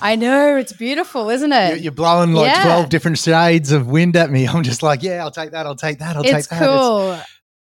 [0.00, 1.68] I know it's beautiful, isn't it?
[1.70, 2.64] You're, you're blowing like Yeah.
[2.64, 4.46] 12 different shades of wind at me.
[4.48, 5.66] I'm just like, yeah, I'll take that.
[5.66, 6.16] I'll take that.
[6.16, 6.62] I'll it's take that.
[6.62, 7.20] It's cool.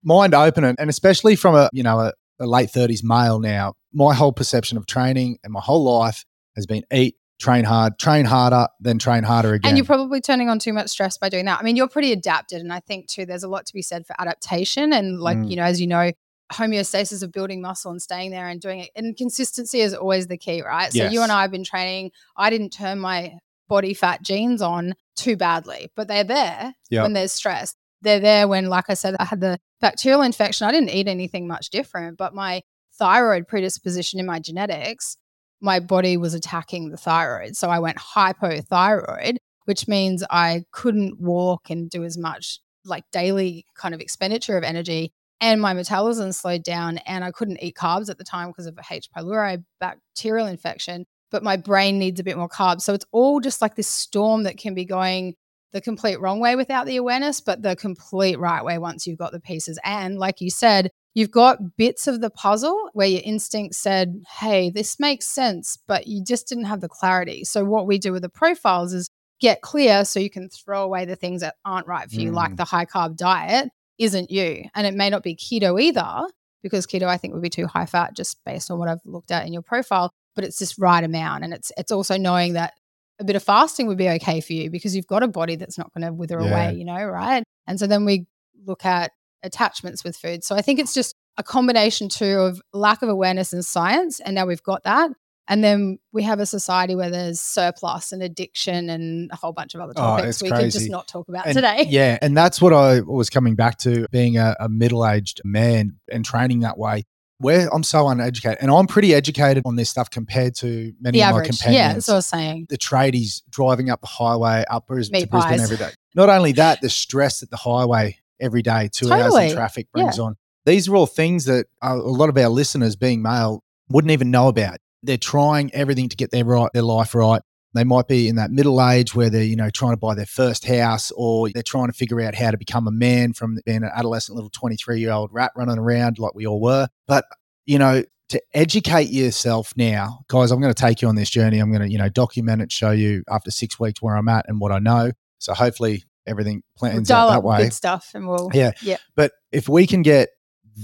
[0.04, 0.76] mind opening.
[0.80, 4.78] And especially from a, you know, a, a late 30s male now, my whole perception
[4.78, 9.24] of training and my whole life has been eat, train hard, train harder, then train
[9.24, 9.70] harder again.
[9.70, 11.60] And you're probably turning on too much stress by doing that.
[11.60, 12.62] I mean, you're pretty adapted.
[12.62, 14.94] And I think, too, there's a lot to be said for adaptation.
[14.94, 15.50] And, like, Mm.
[15.50, 16.12] you know, as you know,
[16.54, 18.90] homeostasis of building muscle and staying there and doing it.
[18.96, 20.94] And consistency is always the key, right?
[20.94, 22.12] So, you and I have been training.
[22.38, 23.34] I didn't turn my
[23.68, 27.02] body fat genes on too badly, but they're there Yeah.
[27.02, 27.74] when there's stress.
[28.04, 30.68] They're there when, like I said, I had the bacterial infection.
[30.68, 32.62] I didn't eat anything much different, but my
[33.00, 35.18] thyroid predisposition in my genetics,
[35.62, 37.56] my body was attacking the thyroid.
[37.56, 43.66] So I went hypothyroid, which means I couldn't walk and do as much like daily
[43.76, 45.12] kind of expenditure of energy.
[45.42, 48.78] And my metabolism slowed down, and I couldn't eat carbs at the time because of
[48.78, 49.10] a H.
[49.16, 51.06] pylori bacterial infection.
[51.30, 52.82] But my brain needs a bit more carbs.
[52.82, 55.36] So it's all just like this storm that can be going
[55.74, 59.34] the complete wrong way without the awareness, but the complete right way once you've got
[59.34, 59.78] the pieces.
[59.84, 64.70] And like you said, you've got bits of the puzzle where your instinct said, hey,
[64.70, 67.44] this makes sense, but you just didn't have the clarity.
[67.44, 69.10] So, what we do with the profiles is
[69.42, 72.52] get clear so you can throw away the things that aren't right for you, like
[72.52, 72.58] Mm.
[72.58, 74.66] the high carb diet isn't you.
[74.76, 76.28] And it may not be keto either,
[76.62, 79.32] because keto I think would be too high fat just based on what I've looked
[79.32, 81.44] at in your profile, but it's this right amount.
[81.44, 82.74] And it's it's also knowing that
[83.20, 85.78] a bit of fasting would be okay for you because you've got a body that's
[85.78, 86.50] not going to wither Yeah.
[86.50, 87.44] away, you know, right?
[87.68, 88.26] And so then we
[88.66, 89.12] look at
[89.46, 90.44] attachments with food.
[90.44, 94.20] So I think it's just a combination too of lack of awareness in science.
[94.20, 95.12] And now we've got that.
[95.48, 99.76] And then we have a society where there's surplus and addiction and a whole bunch
[99.76, 101.86] of other Oh, topics it's we could just not talk about And- today.
[101.90, 102.18] Yeah.
[102.22, 106.26] And that's what I was coming back to being a, a middle aged man and
[106.26, 107.04] training that way.
[107.40, 111.24] Where I'm so uneducated, and I'm pretty educated on this stuff compared to many The
[111.26, 111.50] of my average.
[111.50, 111.76] companions.
[111.78, 112.68] Yeah, that's what I was saying.
[112.70, 115.90] the tradies driving up the highway up Bris- to Brisbane every day.
[116.16, 119.50] Not only that, the stress that the highway every day, two hours Totally.
[119.50, 120.36] in traffic brings on.
[120.66, 124.32] These are all things that uh, a lot of our listeners, being male, wouldn't even
[124.32, 124.78] know about.
[125.04, 127.42] They're trying everything to get their right, their life right.
[127.76, 130.26] They might be in that middle age where they're, you know, trying to buy their
[130.26, 133.84] first house or they're trying to figure out how to become a man from being
[133.84, 136.88] an adolescent little 23 year old rat running around like we all were.
[137.06, 137.26] But,
[137.66, 141.60] you know, to educate yourself now, guys, I'm going to take you on this journey.
[141.60, 144.46] I'm going to, you know, document it, show you after six weeks where I'm at
[144.48, 145.12] and what I know.
[145.40, 147.64] So hopefully everything We'll plans out that way.
[147.64, 148.72] good stuff and we'll Yeah.
[148.82, 148.98] Yeah.
[149.16, 150.30] But if we can get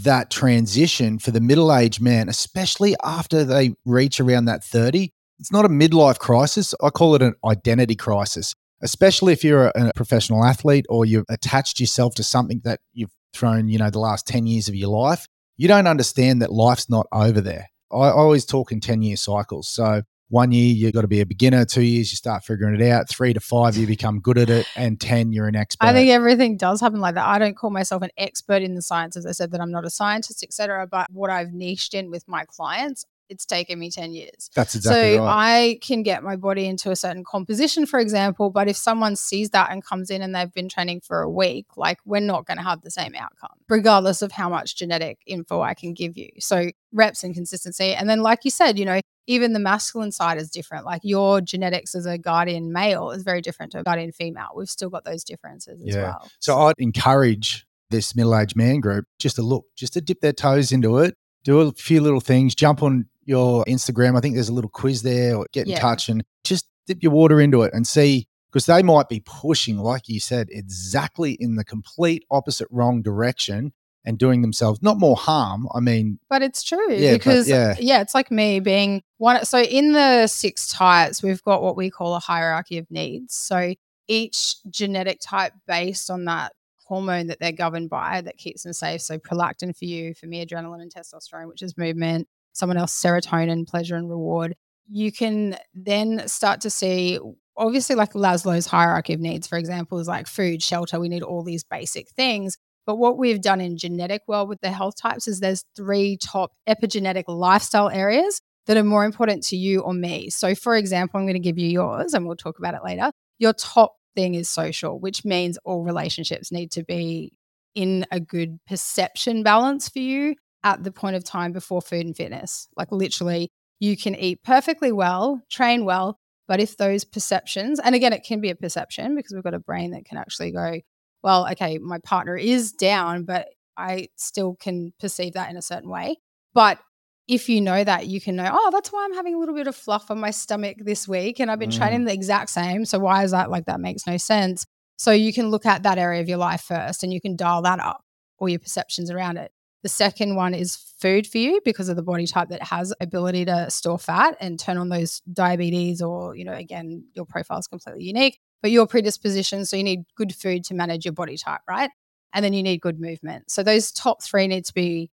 [0.04, 5.51] that transition for the middle aged man, especially after they reach around that 30, it's
[5.51, 6.73] not a midlife crisis.
[6.82, 11.25] I call it an identity crisis, especially if you're a, a professional athlete or you've
[11.30, 14.89] attached yourself to something that you've thrown, you know, the last 10 years of your
[14.89, 15.27] life.
[15.58, 17.67] You don't understand that life's not over there.
[17.91, 19.67] I always talk in 10 year cycles.
[19.67, 22.88] So one year you've got to be a beginner, two years you start figuring it
[22.89, 25.86] out, three to five you become good at it, and ten you're an expert.
[25.86, 27.28] I think everything does happen like that.
[27.28, 29.89] I don't call myself an expert in the sciences I said that I'm not a
[29.89, 30.88] scientist, etc.
[30.88, 34.50] But what I've niched in with my clients, it's taken me 10 years.
[34.54, 35.58] That's exactly so right.
[35.58, 38.50] I can get my body into a certain composition, for example.
[38.50, 41.65] But if someone sees that and comes in and they've been training for a week,
[41.78, 45.62] like we're not going to have the same outcome, regardless of how much genetic info
[45.62, 46.30] I can give you.
[46.39, 47.94] So reps and consistency.
[47.94, 50.86] And then, like you said, you know, even the masculine side is different.
[50.86, 54.50] Like your genetics as a guardian male is very different to a guardian female.
[54.56, 56.02] We've still got those differences as Yeah.
[56.02, 56.30] well.
[56.39, 60.72] So I'd encourage this middle-aged man group just to look, just to dip their toes
[60.72, 64.17] into it, do a few little things, jump on your Instagram.
[64.17, 65.79] I think there's a little quiz there, or get in Yeah.
[65.79, 69.77] touch and just dip your water into it and see because they might be pushing,
[69.77, 73.71] like you said, exactly in the complete opposite wrong direction
[74.03, 75.67] and doing themselves not more harm.
[75.75, 77.75] I mean, But it's true Yeah, but because yeah.
[77.79, 78.01] yeah.
[78.01, 79.45] it's like me being one.
[79.45, 83.36] So in the six types, we've got what we call a hierarchy of needs.
[83.36, 83.75] So
[84.07, 86.53] each genetic type based on that
[86.86, 89.01] hormone that they're governed by that keeps them safe.
[89.01, 92.27] So prolactin for you, for me, adrenaline and testosterone, which is movement.
[92.53, 94.55] Someone else, serotonin, pleasure and reward.
[94.89, 97.19] You can then start to see,
[97.55, 100.99] obviously, like Maslow's hierarchy of needs, for example, is like food, shelter.
[100.99, 102.57] We need all these basic things.
[102.85, 106.51] But what we've done in genetic world with the health types is there's three top
[106.67, 110.29] epigenetic lifestyle areas that are more important to you or me.
[110.29, 113.11] So, for example, I'm going to give you yours and we'll talk about it later.
[113.37, 117.33] Your top thing is social, which means all relationships need to be
[117.75, 122.15] in a good perception balance for you at the point of time before food and
[122.15, 122.67] fitness.
[122.78, 128.13] Like, literally, you can eat perfectly well, train well, but if those perceptions, and again,
[128.13, 130.80] it can be a perception because we've got a brain that can actually go,
[131.24, 133.47] well, okay, my partner is down, but
[133.78, 136.17] I still can perceive that in a certain way.
[136.54, 136.80] But
[137.28, 139.67] if you know that, you can know, oh, that's why I'm having a little bit
[139.67, 141.39] of fluff on my stomach this week.
[141.39, 141.78] And I've been Mm.
[141.78, 142.84] training the exact same.
[142.86, 144.65] So why is that like that makes no sense?
[144.97, 147.62] So you can look at that area of your life first and you can dial
[147.62, 148.04] that up
[148.38, 149.52] or your perceptions around it.
[149.84, 153.46] The second one is food for you because of the body type that has ability
[153.46, 157.67] to store fat and turn on those diabetes or, you know, again, your profile is
[157.67, 159.65] completely unique, but your predisposition.
[159.65, 161.89] So you need good food to manage your body type, right?
[162.34, 163.50] And then you need good movement.
[163.50, 165.10] So those top three need to be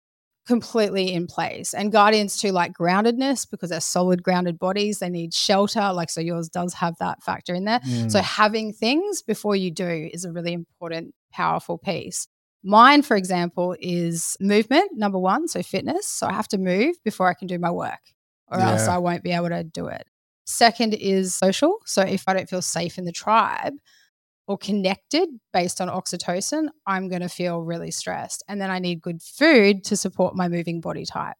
[0.46, 1.74] completely in place.
[1.74, 5.00] And guardians too like groundedness because they're solid grounded bodies.
[5.00, 5.92] They need shelter.
[5.92, 7.80] Like so yours does have that factor in there.
[7.80, 12.28] mm, So having things before you do is a really important, powerful piece.
[12.66, 15.46] Mine, for example, is movement, number one.
[15.46, 16.08] So fitness.
[16.08, 18.00] So I have to move before I can do my work,
[18.48, 20.04] or else I won't be able to do it.
[20.46, 21.78] Second is social.
[21.86, 23.74] So if I don't feel safe in the tribe
[24.48, 28.42] or connected based on oxytocin, I'm going to feel really stressed.
[28.48, 31.36] And then I need good food to support my moving body type.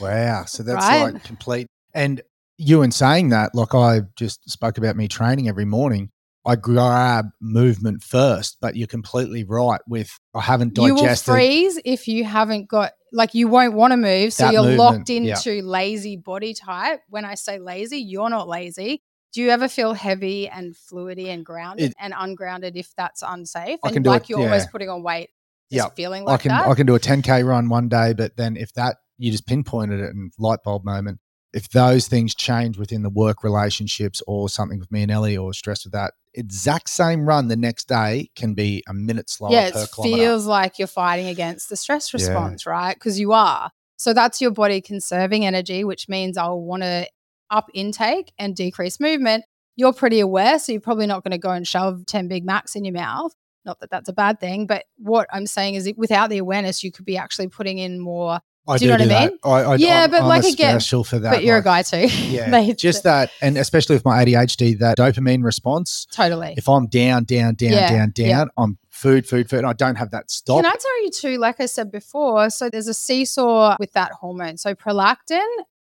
[0.00, 0.44] Wow.
[0.46, 1.12] So that's Right?
[1.12, 1.66] like complete.
[1.94, 2.22] And
[2.56, 6.10] you in saying that, like I just spoke about me training every morning.
[6.46, 10.96] I grab movement first, but you're completely right with I haven't digested.
[10.98, 14.32] You will freeze if you haven't got like you won't want to move.
[14.32, 15.36] So you're movement, locked yeah.
[15.36, 17.00] into lazy body type.
[17.08, 19.02] When I say lazy, you're not lazy.
[19.32, 23.78] Do you ever feel heavy and fluidy and grounded It- and ungrounded if that's unsafe?
[23.84, 24.46] I and like it, you're yeah.
[24.46, 25.30] almost putting on weight,
[25.68, 26.66] Yeah, feeling I like can that.
[26.66, 30.00] I can do a 10k run one day, but then if that you just pinpointed
[30.00, 31.20] it and light bulb moment.
[31.52, 35.52] If those things change within the work relationships or something with me and Ellie or
[35.52, 39.70] stress with that, exact same run the next day can be a minute slower yeah,
[39.74, 42.18] it feels like you're fighting against the stress Yeah.
[42.18, 42.94] response, right?
[42.94, 43.70] Because you are.
[43.96, 47.08] So that's your body conserving energy, which means I'll want to
[47.50, 49.44] up intake and decrease movement.
[49.76, 52.76] You're pretty aware, so you're probably not going to go and shove 10 Big Macs
[52.76, 53.32] in your mouth.
[53.64, 56.90] Not that that's a bad thing, but what I'm saying is without the awareness, you
[56.92, 58.40] could be actually putting in more.
[58.70, 59.38] I Do you know what I mean?
[59.44, 61.32] I, I, Yeah, I'm- but I'm like a again- special for that.
[61.32, 62.16] but you're like, a guy too.
[62.30, 66.06] Yeah, just that, and especially with my ADHD, that dopamine response.
[66.12, 66.54] totally.
[66.56, 68.28] If I'm down, down, down, Yeah, down, yeah.
[68.38, 69.58] down, I'm food, food, food.
[69.60, 70.62] And I don't have that stop.
[70.62, 74.12] Can I tell you too, like I said before, so there's a seesaw with that
[74.12, 74.56] hormone.
[74.58, 75.46] So prolactin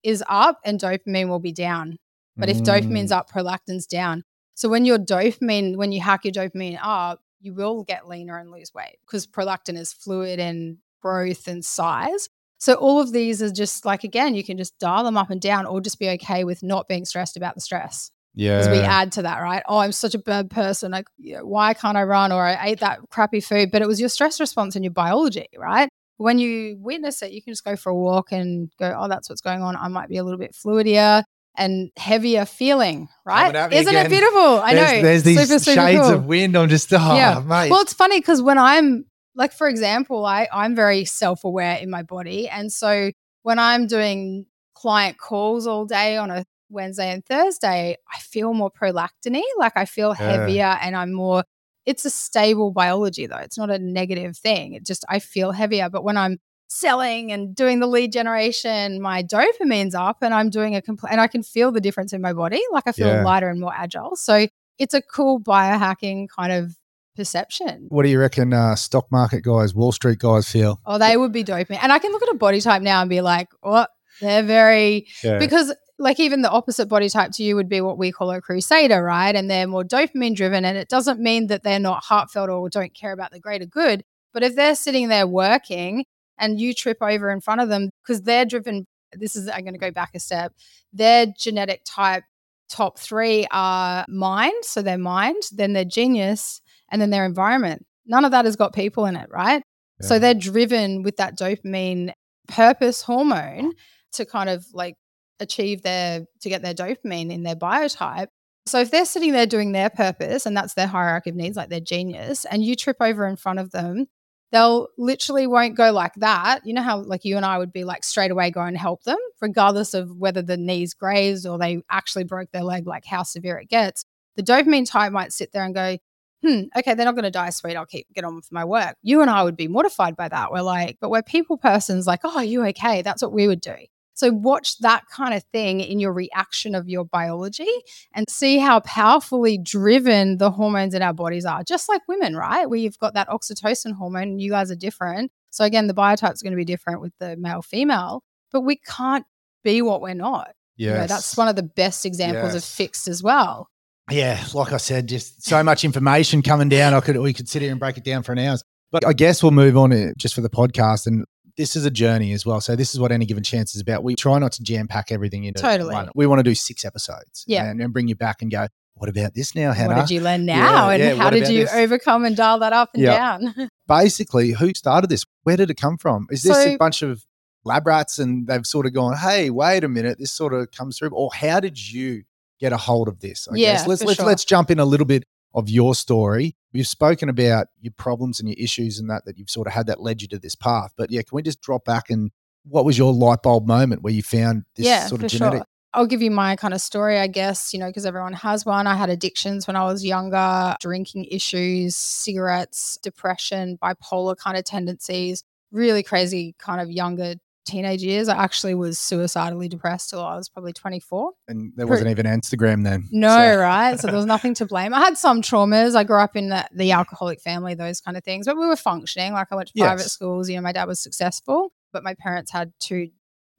[0.03, 1.97] is up and dopamine will be down.
[2.39, 3.17] But if dopamine's Mm.
[3.17, 4.23] up, prolactin's down.
[4.53, 8.51] So when your dopamine, when you hack your dopamine up, you will get leaner and
[8.51, 12.29] lose weight because prolactin is fluid and growth and size.
[12.59, 15.39] So all of these are just like again, you can just dial them up and
[15.41, 18.79] down or just be okay with not being stressed about the stress yeah, because we
[18.79, 19.63] add to that, right?
[19.67, 20.91] Oh, I'm such a bad person.
[20.91, 22.31] Like, you know, why can't I run?
[22.31, 25.47] Or I ate that crappy food, but it was your stress response and your biology,
[25.57, 25.89] right?
[26.17, 29.27] When you witness it, you can just go for a walk and go, oh, that's
[29.27, 29.75] what's going on.
[29.75, 31.23] I might be a little bit fluidier
[31.55, 33.47] and heavier feeling, right?
[33.47, 34.05] Coming at me Isn't again.
[34.05, 34.39] it beautiful?
[34.39, 35.01] I there's, know.
[35.01, 36.11] There's these Super, super shades cool.
[36.11, 36.55] of wind.
[36.55, 37.41] I'm just, oh, Yeah.
[37.43, 37.71] mate.
[37.71, 39.05] Well, it's funny because when I'm
[39.37, 43.11] like, for example, I I'm very self aware in my body, and so
[43.43, 48.71] when I'm doing client calls all day on a Wednesday and Thursday, I feel more
[48.71, 50.31] prolactin like I feel Yeah.
[50.31, 51.43] heavier and I'm more
[51.85, 53.37] it's a stable biology though.
[53.37, 54.73] It's not a negative thing.
[54.73, 55.89] It just I feel heavier.
[55.89, 60.75] But when I'm selling and doing the lead generation, my dopamine's up and I'm doing
[60.75, 62.61] a complete and I can feel the difference in my body.
[62.71, 63.21] Like I feel Yeah.
[63.21, 64.15] lighter and more agile.
[64.17, 66.75] So it's a cool biohacking kind of
[67.17, 67.87] perception.
[67.89, 70.79] What do you reckon uh, stock market guys, Wall Street guys feel?
[70.85, 71.79] Oh, they would be dopamine.
[71.81, 73.89] And I can look at a body type now and be like, what?
[74.21, 75.37] They're very Yeah.
[75.37, 78.39] because like even the opposite body type to you would be what we call a
[78.39, 79.35] crusader, right?
[79.35, 80.63] And they're more dopamine driven.
[80.63, 84.03] And it doesn't mean that they're not heartfelt or don't care about the greater good.
[84.33, 86.05] But if they're sitting there working
[86.37, 89.73] and you trip over in front of them because they're driven, this is, I'm going
[89.73, 90.53] to go back a step.
[90.93, 92.23] Their genetic type
[92.69, 94.65] top three are mind.
[94.65, 96.61] So their mind, then their genius,
[96.91, 97.85] and then their environment.
[98.05, 99.61] None of that has got people in it, right?
[99.99, 102.11] So they're driven with that dopamine
[102.47, 103.73] purpose hormone
[104.13, 104.95] to kind of like
[105.39, 108.27] achieve their to get their dopamine in their biotype.
[108.67, 111.69] So if they're sitting there doing their purpose and that's their hierarchy of needs, like
[111.69, 114.07] their genius, and you trip over in front of them,
[114.51, 116.59] they'll literally won't go like that.
[116.65, 119.03] You know how like you and I would be like straight away go and help
[119.03, 123.23] them, regardless of whether the knees grazed or they actually broke their leg, like how
[123.23, 124.05] severe it gets.
[124.35, 125.97] The dopamine type might sit there and go,
[126.43, 127.75] hmm, okay, they're not going to die sweet.
[127.75, 128.95] I'll keep get on with my work.
[129.01, 130.51] You and I would be mortified by that.
[130.51, 133.01] We're like, but we're people persons, like, oh, are you okay?
[133.01, 133.75] That's what we would do.
[134.13, 137.69] So watch that kind of thing in your reaction of your biology
[138.15, 141.63] and see how powerfully driven the hormones in our bodies are.
[141.63, 142.67] Just like women, right?
[142.67, 145.31] We've got that oxytocin hormone, you guys are different.
[145.51, 149.25] So again, the biotype's going to be different with the male female, but we can't
[149.63, 150.49] be what we're not.
[150.93, 153.69] You know, that's one of the best examples of fixed as well.
[154.09, 156.93] Yeah, like I said, just so much information coming down.
[156.93, 158.57] I could we could sit here and break it down for an hour.
[158.91, 161.07] But I guess we'll move on uh, just for the podcast.
[161.07, 161.25] And
[161.57, 162.61] this is a journey as well.
[162.61, 164.03] So this is what any given chance is about.
[164.03, 165.93] We try not to jam pack everything into Totally.
[165.93, 166.09] one.
[166.15, 167.43] We want to do six episodes.
[167.47, 167.69] Yeah.
[167.69, 169.95] And, and bring you back and go, what about this now, Hannah?
[169.95, 170.89] What did you learn now?
[170.89, 171.73] Yeah, and yeah, how did you this?
[171.73, 173.17] overcome and dial that up and Yeah.
[173.39, 173.69] down?
[173.87, 175.25] Basically, who started this?
[175.43, 176.27] Where did it come from?
[176.31, 177.23] Is this a bunch of
[177.65, 180.97] lab rats and they've sort of gone, hey, wait a minute, this sort of comes
[180.97, 181.09] through?
[181.09, 182.23] Or how did you
[182.59, 183.47] get a hold of this?
[183.51, 183.87] I Yeah, guess.
[183.87, 184.25] Let's let's sure.
[184.25, 186.55] let's jump in a little bit of your story.
[186.71, 189.87] You've spoken about your problems and your issues and that that you've sort of had
[189.87, 190.93] that led you to this path.
[190.97, 192.31] But yeah, can we just drop back and
[192.63, 195.59] what was your light bulb moment where you found this yeah, sort for of genetic?
[195.59, 195.65] sure.
[195.93, 198.85] I'll give you my kind of story, I guess, you know, because everyone has one.
[198.85, 205.43] I had addictions when I was younger, drinking issues, cigarettes, depression, bipolar kind of tendencies,
[205.71, 207.35] really crazy kind of younger
[207.67, 208.27] teenage years.
[208.29, 211.31] I actually was suicidally depressed till I was probably 24.
[211.47, 213.07] And there wasn't even Instagram then.
[213.11, 213.99] No, So- right?
[213.99, 214.93] So there was nothing to blame.
[214.93, 215.95] I had some traumas.
[215.95, 218.75] I grew up in the, the alcoholic family, those kind of things, but we were
[218.75, 219.33] functioning.
[219.33, 220.11] Like I went to private Yes.
[220.13, 220.49] schools.
[220.49, 223.09] You know, my dad was successful, but my parents had two,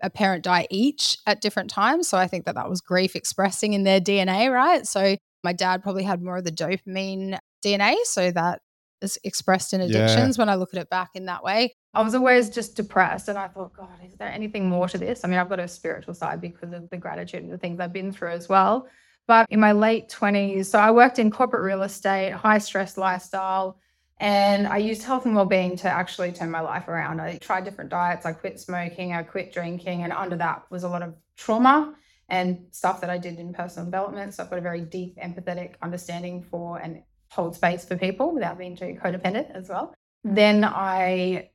[0.02, 2.09] a parent die each at different times.
[2.09, 4.86] So I think that that was grief expressing in their DNA, right?
[4.86, 7.96] So my dad probably had more of the dopamine DNA.
[8.04, 8.61] So that
[9.03, 9.86] is expressed in Yeah.
[9.86, 11.74] addictions when I look at it back in that way.
[11.94, 13.28] I was always just depressed.
[13.28, 15.24] And I thought, God, is there anything more to this?
[15.24, 17.92] I mean, I've got a spiritual side because of the gratitude and the things I've
[17.92, 18.88] been through as well.
[19.26, 23.78] But in my late 20s, so I worked in corporate real estate, high stress lifestyle,
[24.20, 27.20] and I used health and well-being to actually turn my life around.
[27.20, 30.88] I tried different diets, I quit smoking, I quit drinking, and under that was a
[30.88, 31.94] lot of trauma
[32.28, 34.34] and stuff that I did in personal development.
[34.34, 38.59] So I've got a very deep empathetic understanding for and hold space for people without
[38.59, 39.95] being too codependent as well.
[40.24, 40.35] Hmm.
[40.35, 41.51] Then I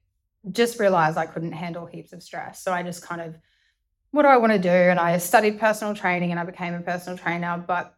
[0.51, 2.61] just realized I couldn't handle heaps of stress.
[2.61, 3.36] So I just kind of
[4.11, 4.69] what do I want to do?
[4.69, 7.95] And I studied personal training and I became a personal trainer, but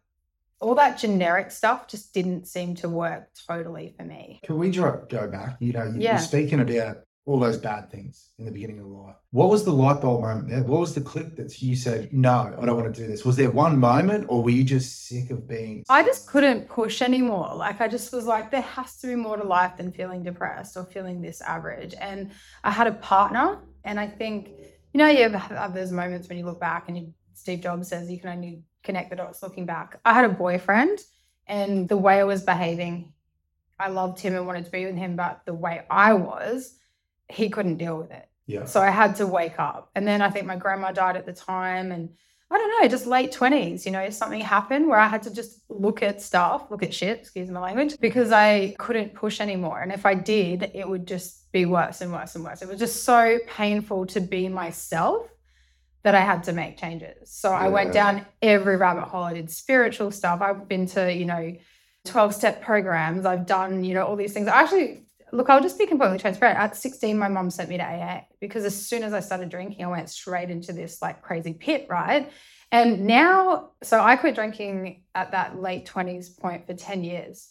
[0.60, 4.40] all that generic stuff just didn't seem to work totally for me.
[4.42, 5.56] Can we dro- go back?
[5.60, 6.12] You know, you- Yeah.
[6.12, 9.16] you're speaking about all those bad things in the beginning of life.
[9.32, 10.62] What was the light bulb moment there?
[10.62, 13.24] What was the click that you said, no, I don't want to do this?
[13.24, 15.82] Was there one moment or were you just sick of being?
[15.88, 17.52] I just couldn't push anymore.
[17.56, 20.76] Like I just was like, there has to be more to life than feeling depressed
[20.76, 21.94] or feeling this average.
[22.00, 22.30] And
[22.62, 24.50] I had a partner, and I think,
[24.92, 28.08] you know, you have, those moments when you look back and you, Steve Jobs says
[28.08, 29.98] you can only connect the dots looking back.
[30.04, 31.00] I had a boyfriend,
[31.48, 33.12] and the way I was behaving,
[33.80, 36.78] I loved him and wanted to be with him, but the way I was,
[37.28, 38.28] he couldn't deal with it.
[38.46, 38.64] Yeah.
[38.64, 39.90] So I had to wake up.
[39.94, 41.90] And then I think my grandma died at the time.
[41.90, 42.10] And
[42.50, 45.62] I don't know, just late 20s, you know, something happened where I had to just
[45.68, 49.80] look at stuff, look at shit, excuse my language, because I couldn't push anymore.
[49.80, 52.62] And if I did, it would just be worse and worse and worse.
[52.62, 55.26] It was just so painful to be myself
[56.04, 57.32] that I had to make changes.
[57.32, 59.24] So I went down every rabbit hole.
[59.24, 60.40] I did spiritual stuff.
[60.40, 61.56] I've been to, you know,
[62.04, 63.26] 12 step programs.
[63.26, 64.46] I've done, you know, all these things.
[64.46, 66.58] I actually look, I'll just be completely transparent.
[66.58, 69.84] At 16, my mom sent me to AA because as soon as I started drinking,
[69.84, 72.30] I went straight into this like crazy pit, right?
[72.72, 77.50] And now, so I quit drinking at that late 20s point for 10 years.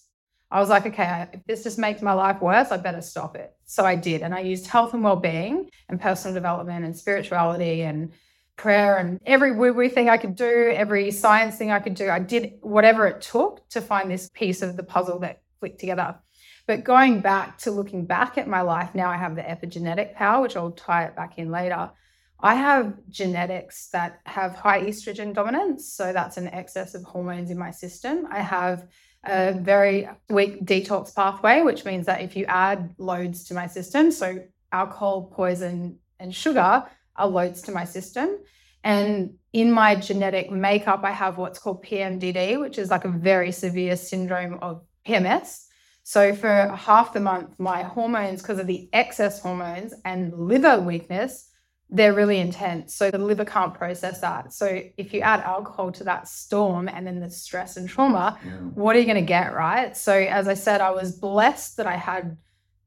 [0.51, 3.53] I was like, okay, if this just makes my life worse, I better stop it.
[3.65, 4.21] So I did.
[4.21, 8.11] And I used health and well-being and personal development and spirituality and
[8.55, 12.09] prayer and every woo-woo thing I could do, every science thing I could do.
[12.09, 16.19] I did whatever it took to find this piece of the puzzle that clicked together.
[16.67, 20.41] But going back to looking back at my life, now I have the epigenetic power,
[20.41, 21.91] which I'll tie it back in later.
[22.39, 25.93] I have genetics that have high estrogen dominance.
[25.93, 28.27] So that's an excess of hormones in my system.
[28.31, 28.87] I have
[29.23, 34.11] a very weak detox pathway, which means that if you add loads to my system,
[34.11, 34.39] so
[34.71, 36.85] alcohol, poison, and sugar
[37.15, 38.37] are loads to my system.
[38.83, 43.51] And in my genetic makeup, I have what's called PMDD, which is like a very
[43.51, 45.64] severe syndrome of PMS.
[46.07, 51.49] So for half the month, my hormones, because of the excess hormones and liver weakness,
[51.89, 52.93] they're really intense.
[52.93, 54.53] So the liver can't process that.
[54.53, 58.51] So if you add alcohol to that storm and then the stress and trauma, yeah.
[58.51, 59.97] what are you going to get, right?
[59.97, 62.37] So as I said, I was blessed that I had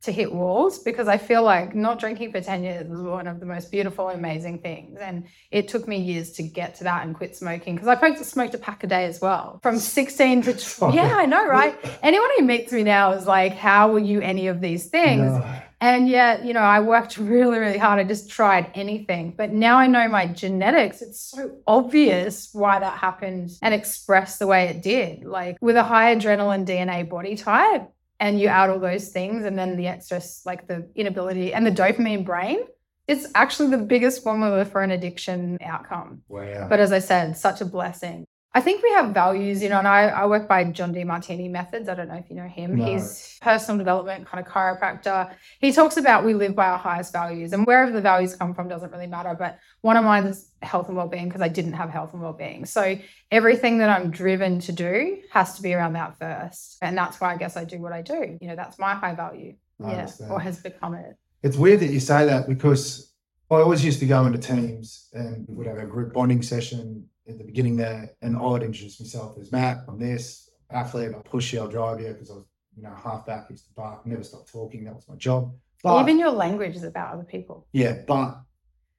[0.02, 3.40] to hit walls because I feel like not drinking for 10 years was one of
[3.40, 4.98] the most beautiful, amazing things.
[5.00, 8.54] And it took me years to get to that and quit smoking because I smoked
[8.54, 10.50] a pack a day as well from 16 to,
[10.92, 11.76] yeah, I know, right?
[12.02, 15.32] Anyone who meets me now is like, how were you any of these things?
[15.32, 15.62] No.
[15.80, 17.98] And yet, you know, I worked really, really hard.
[17.98, 19.34] I just tried anything.
[19.36, 21.02] But now I know my genetics.
[21.02, 25.24] It's so obvious why that happened and expressed the way it did.
[25.24, 27.90] Like with a high adrenaline DNA body type,
[28.20, 31.70] and you add all those things and then the excess like the inability and the
[31.70, 32.60] dopamine brain
[33.06, 36.66] it's actually the biggest formula for an addiction outcome wow.
[36.68, 39.86] but as i said such a blessing I think we have values, you know, and
[39.86, 41.88] I, I work by John Demartini Methods.
[41.88, 42.76] I don't know if you know him.
[42.76, 42.84] No.
[42.86, 45.34] He's personal development kind of chiropractor.
[45.60, 48.68] He talks about we live by our highest values, and wherever the values come from
[48.68, 49.36] doesn't really matter.
[49.38, 52.64] But one of mine is health and well-being because I didn't have health and well-being.
[52.64, 52.98] So
[53.30, 57.34] everything that I'm driven to do has to be around that first, and that's why
[57.34, 58.38] I guess I do what I do.
[58.40, 59.54] You know, that's my high value.
[59.84, 60.32] I yeah, understand.
[60.32, 61.16] or has become it.
[61.42, 63.14] It's weird that you say that because
[63.50, 67.06] I always used to go into teams and we would have a group bonding session
[67.28, 69.78] at the beginning there, and I would introduce myself as Matt.
[69.86, 71.10] I'm this athlete.
[71.14, 71.60] I'll push you.
[71.60, 72.44] I'll drive you because I was,
[72.76, 73.50] you know, half back.
[73.50, 74.06] Used to bark.
[74.06, 74.84] Never stopped talking.
[74.84, 75.54] That was my job.
[75.82, 77.66] But, Even your language is about other people.
[77.72, 78.40] Yeah, but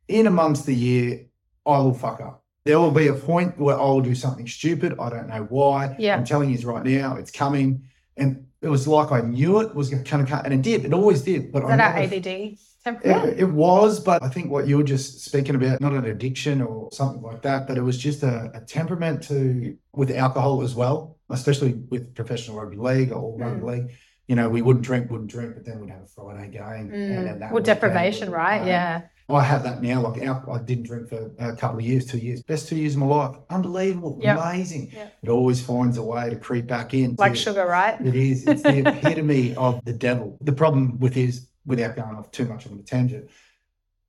[0.08, 1.26] in amongst the year,
[1.66, 2.44] I will fuck up.
[2.66, 4.96] There will be a point where I'll do something stupid.
[5.00, 5.96] I don't know why.
[5.98, 6.16] Yeah.
[6.16, 7.84] I'm telling you right now, it's coming.
[8.16, 10.62] And it was like I knew it was going to kind of come, and it
[10.62, 10.86] did.
[10.86, 11.52] It always did.
[11.52, 12.58] But is that our ADD?
[13.04, 16.62] It, it, was, but I think what you were just speaking about, not an addiction
[16.62, 20.76] or something like that, but it was just a, a temperament to with alcohol as
[20.76, 23.42] well, especially with professional rugby league or mm.
[23.42, 23.92] rugby league.
[24.28, 26.92] You know, we wouldn't drink, wouldn't drink, but then we'd have a Friday game.
[26.92, 27.52] Mm.
[27.52, 28.66] Well, deprivation, right?
[28.66, 29.02] Yeah.
[29.38, 30.02] I have that now.
[30.02, 33.02] Like I didn't drink for a couple of years, two years, best two years of
[33.02, 33.36] my life.
[33.50, 34.40] Unbelievable, yep.
[34.40, 34.92] amazing.
[34.94, 35.18] Yep.
[35.24, 37.16] It always finds a way to creep back in.
[37.18, 38.00] Like sugar, right?
[38.02, 38.48] It is.
[38.48, 40.38] It's the epitome of the devil.
[40.42, 43.30] The problem with his without going off too much of a tangent,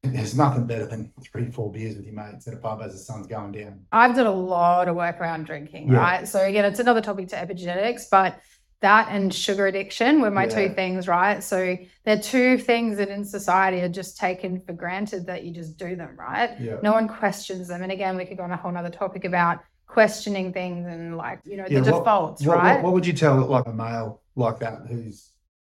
[0.02, 2.98] there's nothing better than three, four beers with your mates at a pub as the
[2.98, 3.80] sun's going down.
[3.92, 5.98] I've done a lot of work around drinking, yeah.
[5.98, 6.26] right?
[6.26, 8.40] So again, it's another topic to epigenetics, but
[8.80, 10.68] that and sugar addiction were my yeah.
[10.68, 11.44] two things, right?
[11.44, 15.76] So they're two things that in society are just taken for granted that you just
[15.76, 16.58] do them, right?
[16.58, 16.78] Yeah.
[16.82, 17.82] No one questions them.
[17.82, 21.40] And again, we could go on a whole other topic about questioning things and like,
[21.44, 22.76] you know, the what, defaults, what, right?
[22.76, 25.30] What, what would you tell like a male like that who's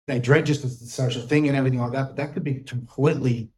[0.07, 2.55] they dread just as the social thing and everything like that, but that could be
[2.55, 3.51] completely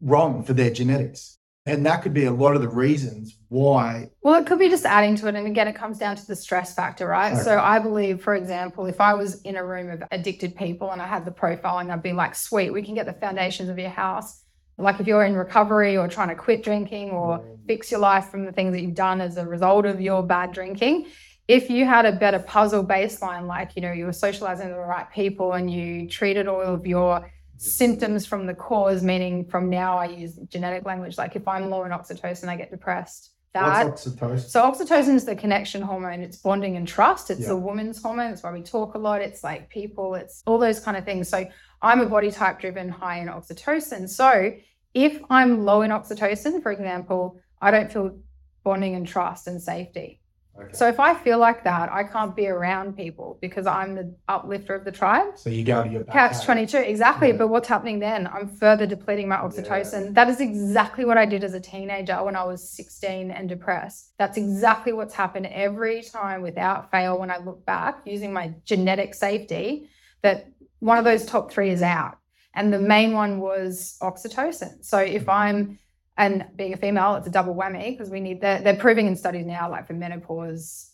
[0.00, 1.38] wrong for their genetics.
[1.68, 4.10] And that could be a lot of the reasons why.
[4.22, 5.34] Well, it could be just adding to it.
[5.34, 7.32] And again, it comes down to the stress factor, right?
[7.32, 7.42] Okay.
[7.42, 11.02] So I believe, for example, if I was in a room of addicted people and
[11.02, 13.90] I had the profiling, I'd be like, sweet, we can get the foundations of your
[13.90, 14.44] house.
[14.78, 17.58] Like if you're in recovery or trying to quit drinking or mm.
[17.66, 20.52] fix your life from the things that you've done as a result of your bad
[20.52, 21.06] drinking,
[21.48, 24.82] if you had a better puzzle baseline, like, you know, you were socializing with the
[24.82, 29.96] right people and you treated all of your symptoms from the cause, meaning from now
[29.96, 33.30] I use genetic language, like if I'm low in oxytocin, I get depressed.
[33.54, 34.40] That, What's oxytocin?
[34.40, 36.20] So oxytocin is the connection hormone.
[36.20, 37.30] It's bonding and trust.
[37.30, 37.48] It's yeah.
[37.48, 38.30] the woman's hormone.
[38.30, 39.22] That's why we talk a lot.
[39.22, 40.14] It's like people.
[40.14, 41.28] It's all those kind of things.
[41.28, 41.46] So
[41.80, 44.10] I'm a body type driven, high in oxytocin.
[44.10, 44.52] So
[44.92, 48.18] if I'm low in oxytocin, for example, I don't feel
[48.62, 50.20] bonding and trust and safety.
[50.58, 50.72] Okay.
[50.72, 54.74] So if I feel like that, I can't be around people because I'm the uplifter
[54.74, 55.36] of the tribe.
[55.36, 57.28] So you go to your catch twenty two exactly.
[57.28, 57.36] Yeah.
[57.36, 58.26] But what's happening then?
[58.26, 60.06] I'm further depleting my oxytocin.
[60.06, 60.10] Yeah.
[60.12, 64.12] That is exactly what I did as a teenager when I was 16 and depressed.
[64.18, 69.14] That's exactly what's happened every time without fail when I look back using my genetic
[69.14, 69.90] safety.
[70.22, 70.48] That
[70.78, 72.18] one of those top three is out.
[72.54, 74.82] And the main one was oxytocin.
[74.82, 75.78] So if I'm
[76.18, 79.16] and being a female, it's a double whammy because we need they're, they're proving in
[79.16, 80.92] studies now, like for menopause,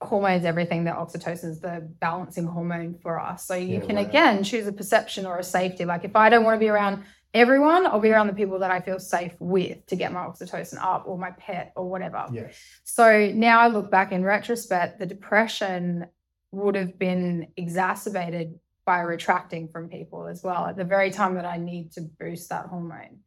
[0.00, 3.46] hormones, everything, that oxytocin is the balancing hormone for us.
[3.46, 5.84] So you Yeah, can again choose a perception or a safety.
[5.84, 8.70] Like if I don't want to be around everyone, I'll be around the people that
[8.70, 12.26] I feel safe with to get my oxytocin up or my pet or whatever.
[12.32, 12.56] Yes.
[12.84, 16.06] So now I look back in retrospect, the depression
[16.52, 21.44] would have been exacerbated by retracting from people as well at the very time that
[21.44, 23.20] I need to boost that hormone.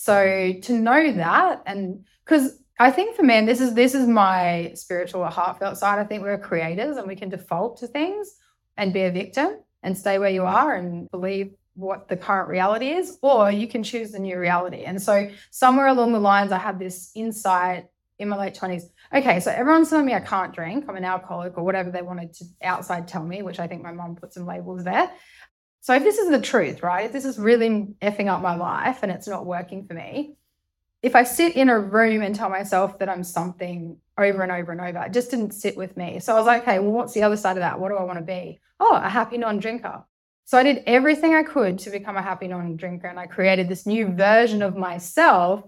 [0.00, 4.70] So to know that and because I think for men, this is this is my
[4.74, 5.98] spiritual or heartfelt side.
[5.98, 8.36] I think we're creators and we can default to things
[8.76, 12.90] and be a victim and stay where you are and believe what the current reality
[12.90, 14.84] is, or you can choose the new reality.
[14.84, 17.86] And so somewhere along the lines, I had this insight
[18.20, 18.84] in my late 20s.
[19.12, 22.34] Okay, so everyone's telling me I can't drink, I'm an alcoholic, or whatever they wanted
[22.34, 25.10] to outside tell me, which I think my mom put some labels there.
[25.80, 27.06] So if this is the truth, right?
[27.06, 30.36] If this is really effing up my life and it's not working for me,
[31.02, 34.72] if I sit in a room and tell myself that I'm something over and over
[34.72, 36.18] and over, it just didn't sit with me.
[36.18, 37.78] So I was like, okay, well, what's the other side of that?
[37.78, 38.60] What do I want to be?
[38.80, 40.04] Oh, a happy non drinker.
[40.44, 43.06] So I did everything I could to become a happy non drinker.
[43.06, 45.62] And I created this new version of myself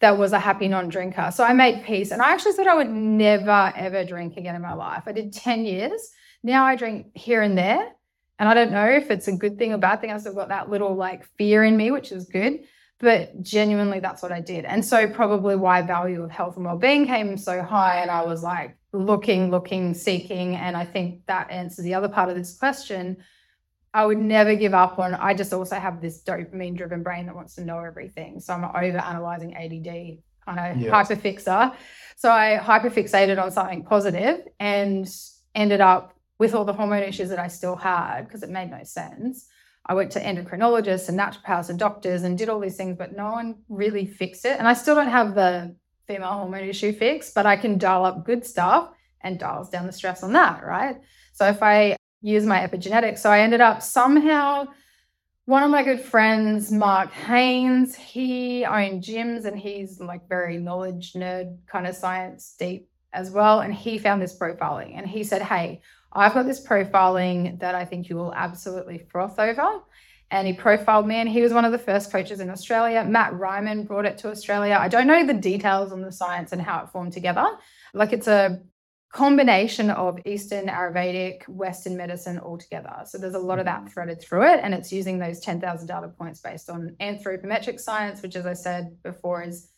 [0.00, 1.30] that was a happy non drinker.
[1.34, 2.12] So I made peace.
[2.12, 5.04] And I actually thought I would never, ever drink again in my life.
[5.06, 6.10] I did 10 years.
[6.42, 7.92] Now I drink here and there.
[8.38, 10.10] And I don't know if it's a good thing or bad thing.
[10.10, 12.60] I still got that little like fear in me, which is good.
[12.98, 14.64] But genuinely, that's what I did.
[14.64, 18.00] And so, probably why value of health and well-being came so high.
[18.00, 20.56] And I was like looking, looking, seeking.
[20.56, 23.18] And I think that answers the other part of this question.
[23.92, 25.14] I would never give up on.
[25.14, 28.40] I just also have this dopamine-driven brain that wants to know everything.
[28.40, 30.90] So I'm over-analyzing ADD kind of Yes.
[30.90, 31.74] hyperfixer.
[32.16, 35.06] So I hyperfixated on something positive and
[35.54, 38.82] ended up with all the hormone issues that I still had because it made no
[38.84, 39.48] sense.
[39.86, 43.30] I went to endocrinologists and naturopaths and doctors and did all these things, but no
[43.32, 44.58] one really fixed it.
[44.58, 45.76] And I still don't have the
[46.06, 49.92] female hormone issue fixed, but I can dial up good stuff and dials down the
[49.92, 50.96] stress on that, right?
[51.32, 54.66] So if I use my epigenetics, so I ended up somehow
[55.46, 61.12] one of my good friends, Mark Haynes, he owned gyms and he's like very knowledge
[61.12, 63.60] nerd, kind of science deep as well.
[63.60, 65.82] And he found this profiling and he said, Hey,
[66.12, 69.80] I've got this profiling that I think you will absolutely froth over.
[70.30, 73.04] And he profiled me, and he was one of the first coaches in Australia.
[73.04, 74.76] Matt Ryman brought it to Australia.
[74.80, 77.46] I don't know the details on the science and how it formed together.
[77.94, 78.60] Like it's a
[79.12, 82.92] combination of Eastern, Ayurvedic, Western medicine all together.
[83.06, 83.88] So there's a lot of that mm-hmm.
[83.88, 88.34] threaded through it, and it's using those 10,000 data points based on anthropometric science, which,
[88.34, 89.68] as I said before, is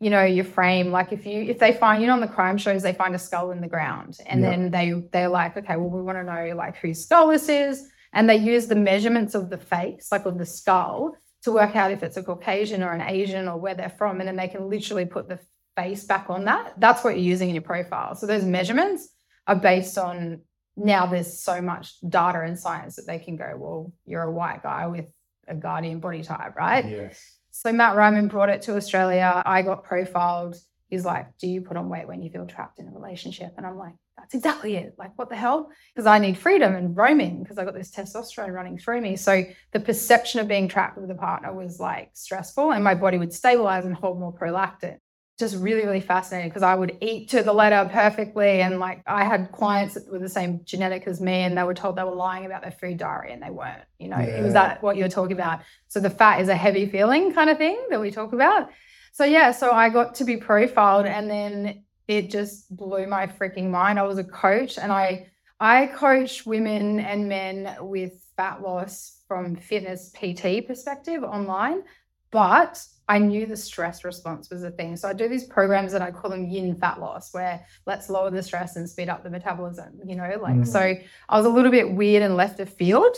[0.00, 2.56] you know your frame like if you if they find you know on the crime
[2.56, 4.50] shows they find a skull in the ground and Yeah.
[4.50, 7.88] then they they're like okay well we want to know like whose skull this is
[8.12, 11.90] and they use the measurements of the face like of the skull to work out
[11.92, 14.68] if it's a caucasian or an asian or where they're from and then they can
[14.68, 15.38] literally put the
[15.76, 19.08] face back on that that's what you're using in your profile so those measurements
[19.46, 20.40] are based on
[20.76, 24.62] now there's so much data and science that they can go well you're a white
[24.62, 25.06] guy with
[25.48, 27.37] a guardian body type right Yes.
[27.58, 29.42] So Matt Ryman brought it to Australia.
[29.44, 30.54] I got profiled.
[30.90, 33.52] He's like, Do you put on weight when you feel trapped in a relationship?
[33.56, 34.94] And I'm like, That's exactly it.
[34.96, 35.68] Like, what the hell?
[35.92, 39.16] Because I need freedom and roaming because I got this testosterone running through me.
[39.16, 39.42] So
[39.72, 43.32] the perception of being trapped with a partner was like stressful, and my body would
[43.32, 44.98] stabilize and hold more prolactin.
[45.38, 48.60] Just really, really fascinating because I would eat to the letter perfectly.
[48.60, 51.74] And like, I had clients that were the same genetic as me, and they were
[51.74, 53.84] told they were lying about their food diary, and they weren't.
[53.98, 55.60] You know, it was that what you're talking about.
[55.86, 58.70] So the fat is a heavy feeling kind of thing that we talk about.
[59.12, 63.68] So yeah, so I got to be profiled and then it just blew my freaking
[63.70, 63.98] mind.
[63.98, 65.26] I was a coach and I
[65.60, 71.82] I coach women and men with fat loss from fitness PT perspective online,
[72.30, 74.96] but I knew the stress response was a thing.
[74.96, 78.30] So I do these programs that I call them yin fat loss, where let's lower
[78.30, 80.66] the stress and speed up the metabolism, you know, like Mm.
[80.66, 83.16] so I was a little bit weird and left of field.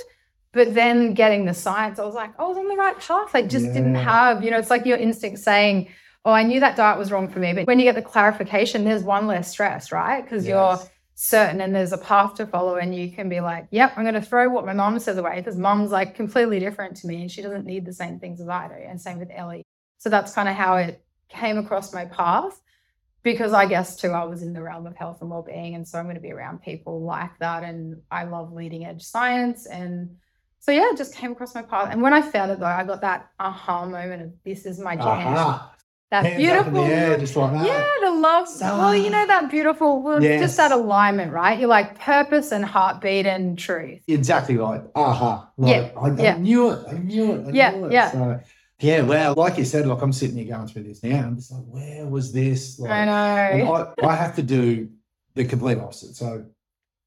[0.53, 3.35] But then getting the science, I was like, oh, I was on the right path.
[3.35, 5.89] I just didn't have, you know, it's like your instinct saying,
[6.25, 7.53] oh, I knew that diet was wrong for me.
[7.53, 10.23] But when you get the clarification, there's one less stress, right?
[10.23, 10.79] Because you're
[11.15, 14.15] certain and there's a path to follow and you can be like yep i'm going
[14.15, 17.31] to throw what my mom says away because mom's like completely different to me and
[17.31, 19.63] she doesn't need the same things as i do and same with ellie
[20.01, 22.61] so that's kind of how it came across my path
[23.23, 25.99] because i guess too i was in the realm of health and well-being and so
[25.99, 30.17] i'm going to be around people like that and i love leading edge science and
[30.59, 32.83] so yeah it just came across my path and when i found it though i
[32.83, 35.73] got that aha moment of this is my jam Aha.
[36.11, 36.85] that Hands beautiful.
[36.85, 37.67] air, just like that.
[37.67, 38.49] yeah, the love.
[38.61, 40.03] Well, you know that beautiful.
[40.03, 40.41] Well, Yes.
[40.41, 41.57] just that alignment, right?
[41.57, 44.03] You're like purpose and heartbeat and truth.
[44.09, 45.49] Exactly like, aha.
[45.57, 46.37] Like, Yeah, I, I yeah.
[46.39, 46.85] knew it.
[46.89, 47.47] I knew it.
[47.47, 47.93] I Yeah, knew it.
[47.93, 48.11] yeah.
[48.11, 48.41] So,
[48.81, 51.19] yeah, well, like you said, like I'm sitting here going through this now.
[51.27, 52.79] I'm just like, where was this?
[52.79, 53.93] Like, I know.
[54.03, 54.89] I, I have to do
[55.35, 56.17] the complete opposite.
[56.17, 56.47] So,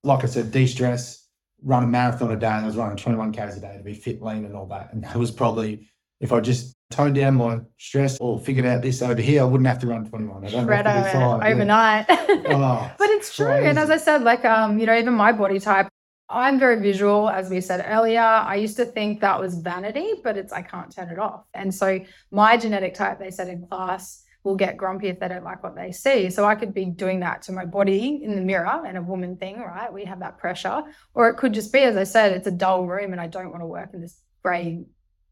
[0.04, 1.28] like I said, de stress,
[1.64, 2.48] run a marathon a day.
[2.48, 4.94] And I was running 21 Ks a day to be fit, lean, and all that.
[4.94, 9.02] And that was probably, if I just toned down my stress or figured out this
[9.02, 10.46] over here, I wouldn't have to run 21.
[10.46, 11.42] I don't have to do Shredder five.
[11.42, 11.48] yeah.
[11.48, 12.06] overnight.
[12.46, 13.48] Oh, but it's true.
[13.48, 15.88] And as I said, like um, you know, even my body type,
[16.34, 18.20] I'm very visual, as we said earlier.
[18.20, 21.46] I used to think that was vanity, but it's I can't turn it off.
[21.54, 22.00] And so
[22.32, 25.76] my genetic type, they said in class, will get grumpy if they don't like what
[25.76, 26.30] they see.
[26.30, 29.38] So I could be doing that to my body in the mirror and a woman
[29.38, 29.92] thing, right?
[29.94, 30.84] We have that pressure.
[31.14, 33.52] Or it could just be, as I said, it's a dull room and I don't
[33.52, 34.84] want to work in this grey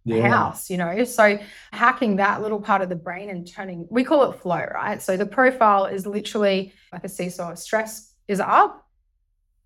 [0.06, 0.30] yeah.
[0.30, 1.04] house, you know.
[1.04, 1.38] So
[1.74, 5.02] hacking that little part of the brain and turning we call it flow, right?
[5.02, 7.56] So the profile is literally like a seesaw.
[7.56, 8.88] Stress is up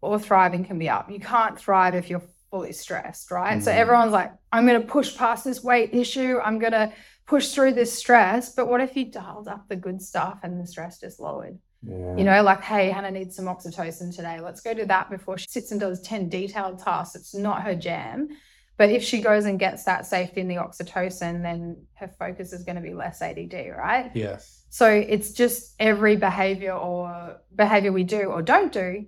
[0.05, 1.09] or thriving can be up.
[1.11, 3.61] You can't thrive if you're fully stressed, right?
[3.61, 3.75] So Mm.
[3.75, 6.93] everyone's like, I'm gonna push past this weight issue, I'm gonna
[7.25, 8.53] push through this stress.
[8.53, 11.57] But what if you dialed up the good stuff and the stress just lowered?
[11.81, 12.15] Yeah.
[12.17, 14.39] You know, like, hey, Hannah needs some oxytocin today.
[14.39, 17.15] Let's go do that before she sits and does 10 detailed tasks.
[17.15, 18.29] It's not her jam.
[18.77, 22.63] But if she goes and gets that safety in the oxytocin, then her focus is
[22.63, 24.11] going to be less ADD, right?
[24.13, 24.63] Yes.
[24.69, 29.05] So it's just every behavior or behavior we do or don't do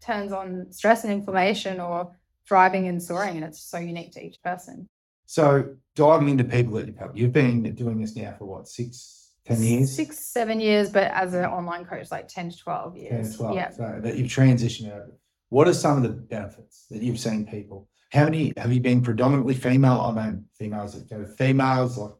[0.00, 2.12] turns on stress and inflammation or
[2.46, 3.36] thriving and soaring.
[3.36, 4.86] And it's so unique to each person.
[5.26, 9.32] So diving into people that you've helped, you've been doing this now for what, six,
[9.44, 9.94] ten years?
[9.94, 13.32] Six, seven years, but as an online coach, like 10 to 12 10 years.
[13.32, 13.54] to 12.
[13.56, 13.70] Yeah.
[13.70, 15.18] So that you've transitioned over.
[15.50, 17.88] What are some of the benefits that you've seen people?
[18.10, 20.00] How many have you been predominantly female?
[20.00, 22.12] I mean, females that go females, like,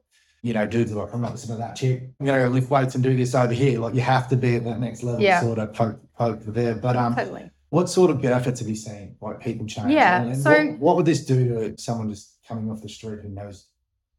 [0.42, 2.10] you know, dudes are like, I'm not listening to that chick.
[2.20, 3.80] I'm going to go lift weights and do this over here.
[3.80, 5.40] Like, you have to be at that next level, Yeah.
[5.40, 6.74] sort of poke, poke there.
[6.74, 7.50] But um, Totally.
[7.70, 9.16] What sort of benefits have you seen?
[9.20, 9.90] Like, people change?
[9.92, 13.20] Yeah, And so- what, what would this do to someone just coming off the street
[13.22, 13.66] who knows?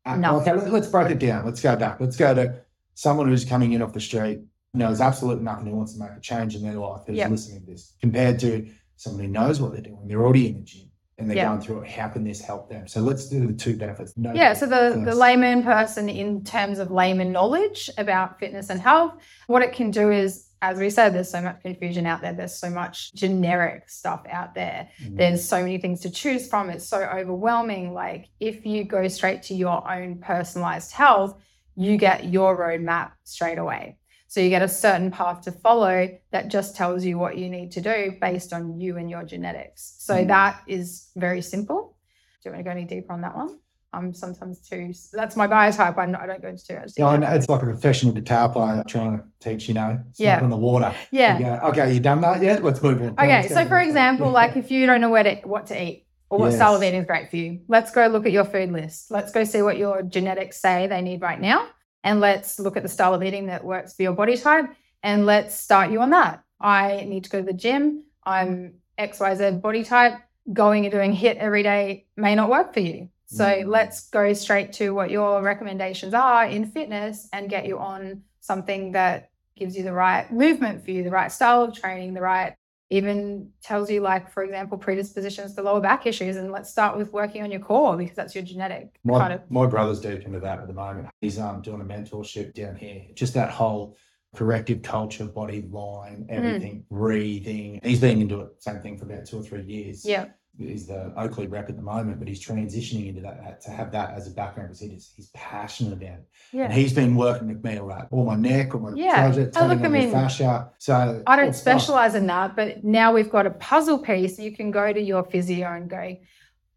[0.06, 0.39] Uh, No.
[0.39, 1.45] Okay, let, let's break it down.
[1.45, 2.00] Let's go back.
[2.00, 2.62] Let's go to
[2.93, 4.39] someone who's coming in off the street,
[4.74, 7.32] knows absolutely nothing, who wants to make a change in their life, who's Yep.
[7.32, 10.08] listening to this, compared to someone who knows what they're doing.
[10.08, 11.47] They're already in the gym and they're Yeah.
[11.50, 11.89] going through it.
[11.89, 12.88] How can this help them?
[12.88, 14.14] So let's do the two benefits.
[14.18, 18.80] No Yeah, so the, the layman person, in terms of layman knowledge about fitness and
[18.80, 19.14] health,
[19.47, 22.34] what it can do is, as we said, there's so much confusion out there.
[22.34, 24.89] There's so much generic stuff out there.
[25.03, 25.18] Mm.
[25.18, 26.70] There's so many things to choose from.
[26.70, 27.93] It's so overwhelming.
[27.93, 31.39] Like, if you go straight to your own personalized health,
[31.76, 33.97] you get your roadmap straight away.
[34.28, 37.72] So you get a certain path to follow that just tells you what you need
[37.72, 39.95] to do based on you and your genetics.
[39.99, 40.28] So Mm.
[40.28, 41.95] that is very simple.
[42.43, 43.60] Do you want to go any deeper on that one?
[43.91, 44.93] I'm sometimes too.
[45.13, 45.97] That's my biotype.
[45.97, 46.91] I'm not, I don't go into too much.
[46.95, 50.41] Yeah, know, it's like a professional guitar player trying to teach, you know, Yeah.
[50.41, 50.93] on the water.
[51.11, 51.37] Yeah.
[51.37, 52.63] You go, okay, you done that yet?
[52.63, 53.13] Let's move on.
[53.13, 56.37] Okay, so for example, like if you don't know where to, what to eat or
[56.37, 59.09] what style of eating is great for you, let's go look at your food list.
[59.09, 61.67] Let's go see what your genetics say they need right now.
[62.03, 64.65] And let's look at the style of eating that works for your body type.
[65.01, 66.43] And let's start you on that.
[66.61, 68.03] I need to go to the gym.
[68.23, 70.13] I'm XYZ body type.
[70.51, 73.09] Going and doing HIIT every day may not work for you.
[73.32, 73.67] So Mm.
[73.67, 78.93] let's go straight to what your recommendations are in fitness and get you on something
[78.93, 82.55] that gives you the right movement for you, the right style of training, the right
[82.89, 87.13] even tells you like for example predispositions to lower back issues and let's start with
[87.13, 90.39] working on your core because that's your genetic My, kind of my brother's deep into
[90.39, 91.07] that at the moment.
[91.21, 93.03] He's um doing a mentorship down here.
[93.13, 93.95] Just that whole
[94.36, 96.30] corrective culture, body line, Mm.
[96.32, 97.80] everything, breathing.
[97.84, 100.03] He's been into it, same thing for about two or three years.
[100.03, 100.25] yeah
[100.58, 104.14] He's the Oakley rep at the moment, but he's transitioning into that to have that
[104.14, 106.28] as a background because he just, he's passionate about it.
[106.52, 106.64] Yeah.
[106.66, 109.32] And yeah he's been working with me all right, all my neck, all my Yeah.
[109.32, 110.70] shoulders, Oh, look, I mean, fascia.
[110.78, 111.82] So I don't stuff.
[111.82, 115.24] specialize in that but now we've got a puzzle piece you can go to your
[115.24, 116.18] physio and go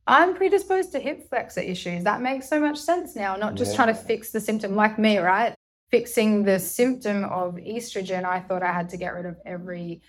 [0.06, 2.04] I'm predisposed to hip flexor issues.
[2.04, 5.18] That makes so much sense now, not just trying to fix the symptom like me,
[5.18, 5.54] right?
[5.90, 10.02] Fixing the symptom of estrogen, I thought I had to get rid of every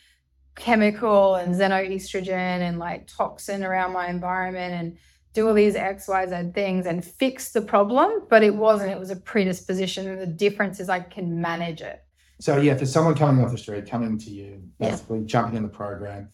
[0.55, 4.97] chemical and xenoestrogen and like toxin around my environment and
[5.33, 8.21] do all these XYZ things and fix the problem.
[8.29, 10.07] But it wasn't, it was a predisposition.
[10.07, 12.03] And the difference is I can manage it.
[12.39, 14.89] So yeah, for someone coming off the street, coming to you, Yeah.
[14.91, 16.29] basically jumping in the program,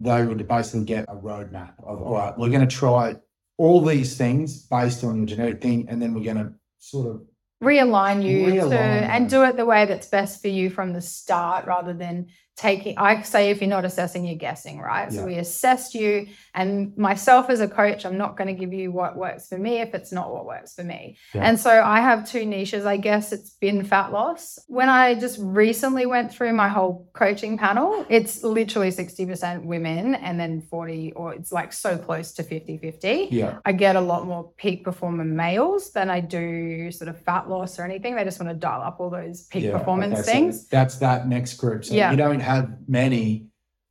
[0.00, 3.16] they would basically get a roadmap of all right, we're going to try
[3.56, 7.22] all these things based on your genetic thing, and then we're going to sort of
[7.62, 11.64] realign you to, and do it the way that's best for you from the start
[11.66, 12.26] rather than
[12.56, 15.20] taking i say if you're not assessing you're guessing right Yeah.
[15.20, 18.90] so we assessed you and myself as a coach i'm not going to give you
[18.90, 21.42] what works for me if it's not what works for me Yeah.
[21.46, 25.38] and so i have two niches i guess it's been fat loss when i just
[25.40, 31.34] recently went through my whole coaching panel it's literally 60% women and then 40 or
[31.34, 33.58] it's like so close to 50 50 Yeah.
[33.66, 37.78] I get a lot more peak performer males than I do sort of fat loss
[37.78, 38.16] or anything.
[38.16, 40.66] They just want to dial up all those peak Yeah, performance okay, so things.
[40.68, 41.84] that's that next group.
[41.84, 42.10] So Yeah.
[42.10, 43.46] you don't have many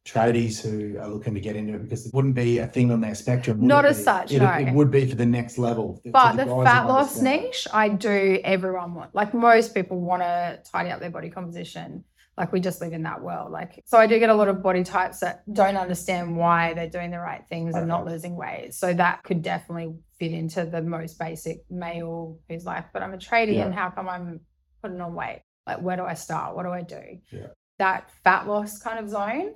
[0.06, 3.02] tradies who are looking to get into it because it wouldn't be a thing on
[3.02, 3.66] their spectrum.
[3.66, 4.04] Not as be?
[4.04, 4.52] such, It, no.
[4.52, 6.00] it would be for the next level.
[6.06, 9.16] But the who fat loss niche, I do everyone want.
[9.16, 12.04] Like most people want to tidy up their body composition.
[12.38, 13.52] Like we just live in that world.
[13.52, 16.90] Like so I do get a lot of body types that don't understand why they're
[16.90, 18.74] doing the right things and not losing weight.
[18.76, 23.18] So that could definitely fit into the most basic male who's like, but I'm a
[23.18, 23.66] tradie Yeah.
[23.66, 24.42] and how come I'm
[24.84, 25.42] putting on weight?
[25.66, 26.56] Like where do I start?
[26.56, 27.02] What do I do?
[27.32, 27.48] Yeah.
[27.78, 29.54] That fat loss kind of zone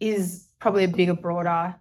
[0.00, 1.74] is probably a bigger, broader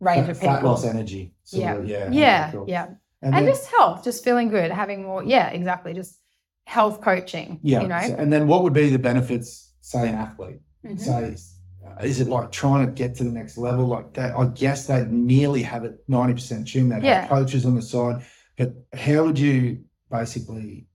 [0.00, 0.54] range Fat, of people.
[0.56, 1.32] fat loss energy.
[1.44, 1.74] sort Yeah.
[1.74, 2.08] of, yeah.
[2.10, 2.64] yeah, cool.
[2.68, 2.84] yeah
[3.22, 5.22] And, and then, just health, just feeling good, having more.
[5.22, 5.94] Yeah, exactly.
[5.94, 6.18] Just
[6.64, 7.60] health coaching.
[7.62, 7.82] yeah.
[7.82, 8.00] you know.
[8.06, 10.60] so- and then what would be the benefits, say, an athlete?
[10.84, 10.98] Mhm.
[11.00, 11.36] Say,
[11.86, 13.86] uh, is it like trying to get to the next level?
[13.86, 16.90] Like that, I guess they nearly have it 90% tuned.
[16.92, 17.20] They Yeah.
[17.22, 18.22] have coaches on the side.
[18.56, 20.86] But how would you basically.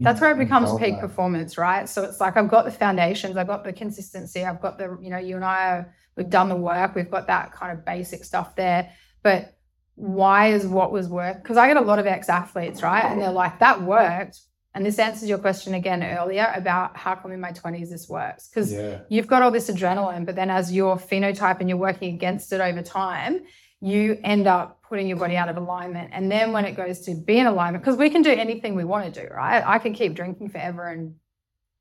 [0.00, 1.00] That's where it becomes peak that?
[1.00, 1.88] performance, right?
[1.88, 5.10] So it's like I've got the foundations, I've got the consistency, I've got the, you
[5.10, 8.24] know, you and I are, we've done the work, we've got that kind of basic
[8.24, 8.90] stuff there.
[9.22, 9.56] But
[9.94, 11.42] why is what was work?
[11.42, 13.04] Because I get a lot of ex athletes, right?
[13.04, 14.40] And they're like, that worked.
[14.74, 18.48] And this answers your question again earlier about how come in my 20s this works.
[18.48, 19.00] Because Yeah.
[19.10, 22.60] you've got all this adrenaline, but then as your phenotype and you're working against it
[22.60, 23.42] over time,
[23.80, 26.10] you end up putting your body out of alignment.
[26.12, 28.84] And then when it goes to be in alignment, because we can do anything we
[28.84, 29.64] want to do, right?
[29.66, 31.14] I can keep drinking forever and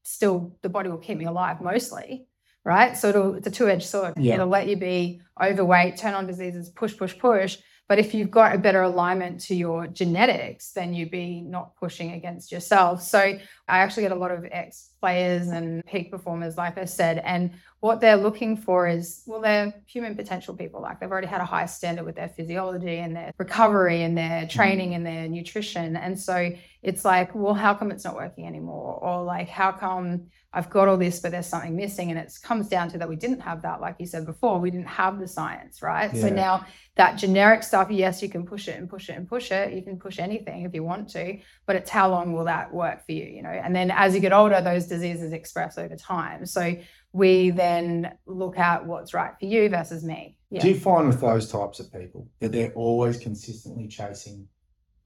[0.04, 2.26] still the body will keep me alive mostly,
[2.64, 2.96] right?
[2.96, 4.14] So it'll, it's a two edged sword.
[4.16, 4.36] Yeah.
[4.36, 7.58] It'll let you be overweight, turn on diseases, push, push, push.
[7.92, 12.14] But if you've got a better alignment to your genetics, then you'd be not pushing
[12.14, 13.02] against yourself.
[13.02, 17.22] So I actually get a lot of ex players and peak performers, like I said,
[17.26, 20.82] and what they're looking for is well, they're human potential people.
[20.82, 24.44] Like they've already had a high standard with their physiology and their recovery and their
[24.44, 24.58] mm-hmm.
[24.58, 25.98] training and their nutrition.
[25.98, 26.50] And so
[26.82, 29.00] it's like, well, how come it's not working anymore?
[29.02, 32.10] Or like, how come I've got all this, but there's something missing?
[32.12, 34.70] And it comes down to that we didn't have that, like you said before, we
[34.70, 36.16] didn't have the science, right?
[36.16, 36.66] So now
[36.98, 39.72] that generic stuff, yes, you can push it and push it and push it.
[39.74, 43.06] You can push anything if you want to, but it's how long will that work
[43.06, 43.50] for you, you know?
[43.50, 46.46] And then as you get older, those diseases express over time.
[46.46, 46.76] So
[47.14, 50.38] we then look at what's right for you versus me.
[50.50, 50.62] Yeah.
[50.62, 54.48] Do you find with those types of people that they're always consistently chasing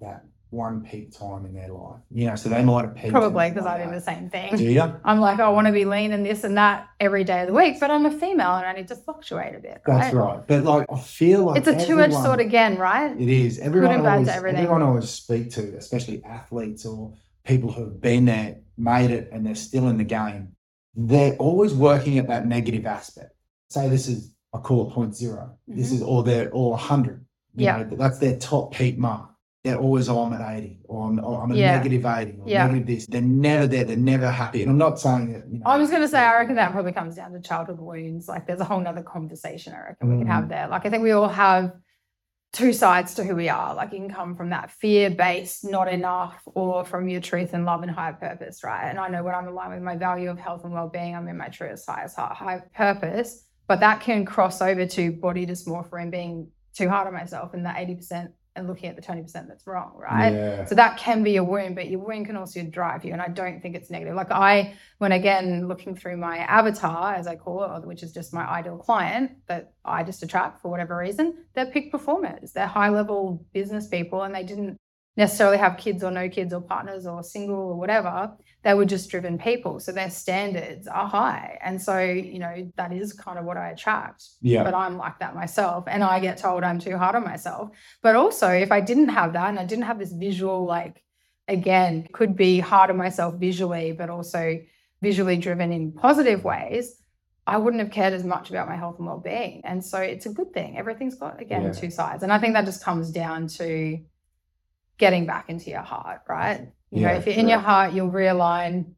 [0.02, 2.00] that one peak time in their life?
[2.12, 3.12] You know, so they might have peaked.
[3.12, 4.58] Probably because I one do the same Do thing.
[4.60, 4.82] you?
[5.04, 7.54] I'm like, I want to be lean and this and that every day of the
[7.54, 9.82] week, but I'm a female and I need to fluctuate a bit.
[9.86, 10.36] That's right.
[10.36, 10.48] right.
[10.48, 13.12] But like, I feel like It's a two edged sword again, right?
[13.20, 13.60] It is.
[13.60, 14.62] Everyone and bad to everything.
[14.62, 19.30] everyone I always speak to, especially athletes or people who have been there, made it,
[19.32, 20.50] and they're still in the game.
[20.96, 23.32] They're always working at that negative aspect.
[23.70, 27.26] Say this is I call it point 0 This is or they're or a hundred.
[27.58, 27.80] You Mm-hmm.
[27.82, 27.90] Yeah.
[27.90, 29.30] know, that's their top peak mark.
[29.66, 31.76] They're always oh, I'm at 80 or I'm, or I'm a Yeah.
[31.78, 32.68] negative 80 or Yeah.
[32.68, 33.08] negative this.
[33.08, 33.84] They're never there.
[33.84, 34.62] They're never happy.
[34.62, 35.66] And I'm not saying that, you know.
[35.66, 38.28] I was going to say, I reckon that probably comes down to childhood wounds.
[38.28, 40.32] Like, there's a whole nother conversation I reckon we could Mm.
[40.32, 40.68] have there.
[40.68, 41.74] Like, I think we all have
[42.54, 43.74] two sides to who we are.
[43.74, 47.66] Like, you can come from that fear based, not enough, or from your truth and
[47.66, 48.88] love and higher purpose, right?
[48.88, 51.28] And I know when I'm aligned with my value of health and well being, I'm
[51.28, 53.48] in my truest, highest heart, high purpose.
[53.68, 57.66] But that can cross over to body dysmorphia and being too hard on myself and
[57.66, 60.34] that 80% and looking at the 20% that's wrong, right?
[60.34, 60.66] Yeah.
[60.66, 63.12] So that can be a wound, but your wound can also drive you.
[63.12, 64.16] And I don't think it's negative.
[64.16, 68.34] Like I, when again looking through my avatar, as I call it, which is just
[68.34, 72.54] my ideal client that I just attract for whatever reason, they're peak performers.
[72.54, 74.78] They're high level business people and they didn't
[75.18, 78.34] necessarily have kids or no kids or partners or single or whatever.
[78.64, 79.80] They were just driven people.
[79.80, 81.58] So their standards are high.
[81.64, 84.64] And so, you know, that is kind of what I attract Yeah.
[84.64, 85.86] but I'm like that myself.
[85.88, 87.70] And I get told I'm too hard on myself.
[88.02, 91.02] But also, if I didn't have that and I didn't have this visual, like,
[91.48, 94.60] again, could be hard on myself visually, but also
[95.02, 96.96] visually driven in positive ways,
[97.48, 99.62] I wouldn't have cared as much about my health and well being.
[99.64, 100.78] And so it's a good thing.
[100.78, 101.72] Everything's got, again, Yeah.
[101.72, 102.24] two sides.
[102.24, 104.00] And I think that just comes down to
[104.98, 106.70] getting back into your heart, right?
[106.92, 108.94] You know, if you're in your heart, you'll realign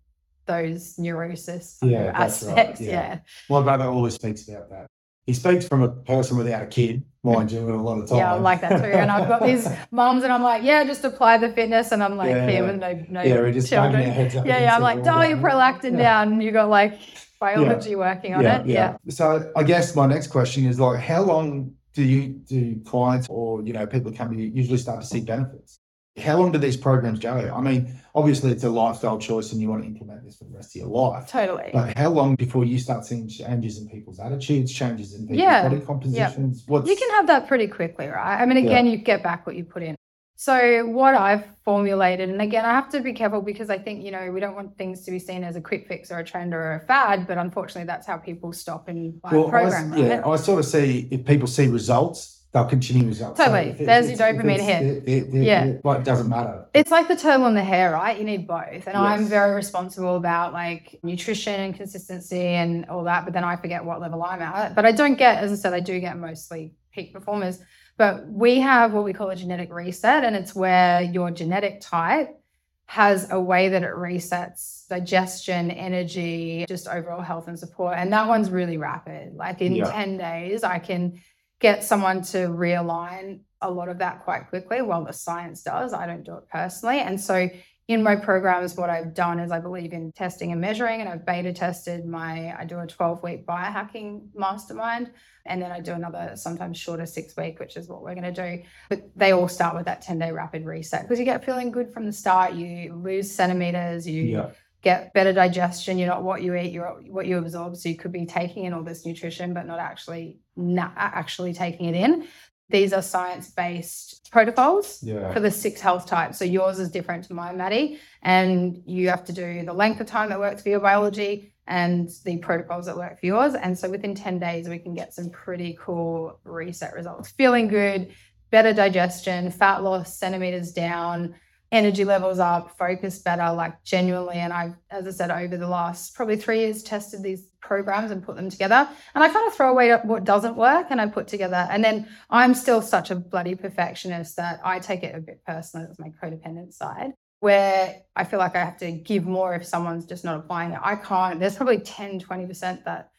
[0.46, 2.82] those neurosis Yeah, that's right, aspects.
[2.82, 2.92] yeah.
[2.92, 3.20] yeah.
[3.50, 4.88] My brother always speaks about that.
[5.26, 8.20] He speaks from a person without a kid, mind you, a lot of times.
[8.20, 8.86] Yeah, I'm like that too.
[8.86, 12.16] And I've got these mums, and I'm like, yeah, just apply the fitness, and I'm
[12.16, 12.72] like, Yeah, here yeah.
[12.72, 14.10] with no no yeah, we're just banging children.
[14.10, 14.76] our heads up Yeah, yeah.
[14.76, 15.98] I'm like, wall dial down your prolactin Yeah.
[16.24, 16.40] down.
[16.40, 16.98] You got like
[17.42, 18.66] biology working on it.
[18.68, 18.96] Yeah.
[19.10, 23.62] So I guess my next question is like, how long do you do clients or
[23.64, 25.80] you know people come to you usually start to see benefits?
[26.18, 27.54] How long do these programs go?
[27.56, 30.56] I mean, obviously it's a lifestyle choice and you want to implement this for the
[30.56, 31.30] rest of your life.
[31.30, 31.70] Totally.
[31.72, 35.70] But how long before you start seeing changes in people's attitudes, changes in people's Yeah.
[35.70, 36.64] body compositions?
[36.68, 38.42] What's You can have that pretty quickly, right?
[38.42, 39.96] I mean, again, you get back what you put in.
[40.42, 44.12] So, what I've formulated, and again, I have to be careful because I think, you
[44.12, 46.54] know, we don't want things to be seen as a quick fix or a trend
[46.54, 49.98] or a fad, but unfortunately, that's how people stop and buy a Well, I, program,
[49.98, 50.22] yeah.
[50.24, 53.40] I sort of see if people see results, they'll continue results.
[53.40, 53.70] Totally.
[53.72, 54.84] if There's your dopamine hit.
[54.84, 55.64] it- it- it- Yeah.
[55.66, 56.66] it, like, doesn't matter.
[56.76, 58.16] It's like the turtle on the hare, right?
[58.16, 58.86] You need both.
[58.88, 63.56] And I'm very responsible about like nutrition and consistency and all that, but then I
[63.56, 64.76] forget what level I'm at.
[64.76, 67.60] But I don't get, as I said, I do get mostly peak performers.
[67.98, 72.40] But we have what we call a genetic reset, and it's where your genetic type
[72.86, 77.96] has a way that it resets digestion, energy, just overall health and support.
[77.98, 79.36] And that one's really rapid.
[79.36, 79.92] Like in Yeah.
[79.92, 81.20] 10 days, I can
[81.60, 84.82] get someone to realign a lot of that quite quickly.
[84.82, 85.92] Well, the science does.
[85.92, 87.00] I don't do it personally.
[87.00, 87.50] And so
[87.88, 91.26] in my programs, what I've done is I believe in testing and measuring, and I've
[91.26, 95.12] beta tested my, I do a 12 week biohacking mastermind.
[95.46, 98.58] And then I do another, sometimes shorter six week, which is what we're going to
[98.58, 98.64] do.
[98.90, 101.94] But they all start with that 10 day rapid reset because you get feeling good
[101.94, 102.54] from the start.
[102.54, 104.50] You lose centimeters, you Yeah.
[104.82, 105.98] get better digestion.
[105.98, 107.78] You're not what you eat, you're what you absorb.
[107.78, 111.86] So you could be taking in all this nutrition, but not actually not actually taking
[111.86, 112.28] it in.
[112.70, 115.32] These are science-based protocols Yeah.
[115.34, 116.38] for the six health types.
[116.38, 118.00] So yours is different to mine, Matty.
[118.22, 122.10] And you have to do the length of time that works for your biology and
[122.26, 123.54] the protocols that work for yours.
[123.54, 127.32] And so within 10 days, we can get some pretty cool reset results.
[127.32, 128.14] Feeling good,
[128.52, 131.36] better digestion, fat loss, centimeters down,
[131.72, 134.36] energy levels up, focus better, like genuinely.
[134.38, 138.24] And I've, as I said, over the last probably three years, tested these programs and
[138.24, 138.88] put them together.
[139.14, 141.68] And I kind of throw away what doesn't work and I put together.
[141.70, 145.86] And then I'm still such a bloody perfectionist that I take it a bit personally.
[145.86, 147.12] That's my codependent side.
[147.40, 150.80] Where I feel like I have to give more if someone's just not applying it.
[150.82, 151.40] I can't.
[151.40, 153.12] There's probably 10, 20% that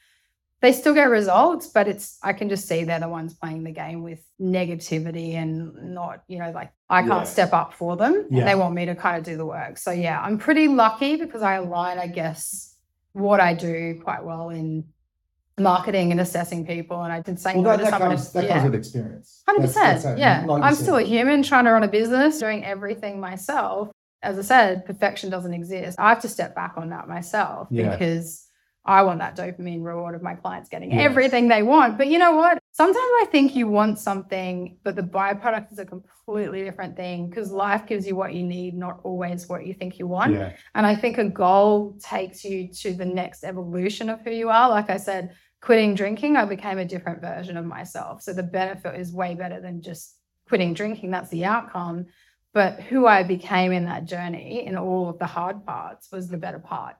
[0.61, 3.71] they still get results, but it's I can just see they're the ones playing the
[3.71, 7.23] game with negativity and not, you know, like I can't Yeah.
[7.25, 8.27] step up for them.
[8.29, 8.41] Yeah.
[8.41, 9.79] And they want me to kind of do the work.
[9.79, 12.68] So yeah, I'm pretty lucky because I align, I guess,
[13.19, 14.85] what I do quite well in
[15.59, 17.03] marketing and assessing people.
[17.03, 18.11] And I did say Well, that, that, someone.
[18.11, 18.53] comes, that yeah.
[18.55, 19.43] comes with experience.
[19.47, 20.19] Hundred That's- that's percent.
[20.19, 23.89] Yeah, I'm still a human trying to run a business, doing everything myself.
[24.23, 25.99] As I said, perfection doesn't exist.
[25.99, 27.91] I have to step back on that myself Yeah.
[27.91, 28.48] because
[28.89, 31.03] I want that dopamine reward of my clients getting Yes.
[31.03, 31.99] everything they want.
[31.99, 32.59] But you know what?
[32.73, 37.53] Sometimes I think you want something, but the byproduct is a completely different thing because
[37.53, 40.33] life gives you what you need, not always what you think you want.
[40.33, 40.55] Yeah.
[40.75, 44.71] And I think a goal takes you to the next evolution of who you are.
[44.71, 48.23] Like I said, quitting drinking, I became a different version of myself.
[48.23, 50.17] So the benefit is way better than just
[50.49, 51.11] quitting drinking.
[51.11, 52.07] That's the outcome.
[52.55, 56.39] But who I became in that journey, in all of the hard parts, was the
[56.39, 56.97] better part.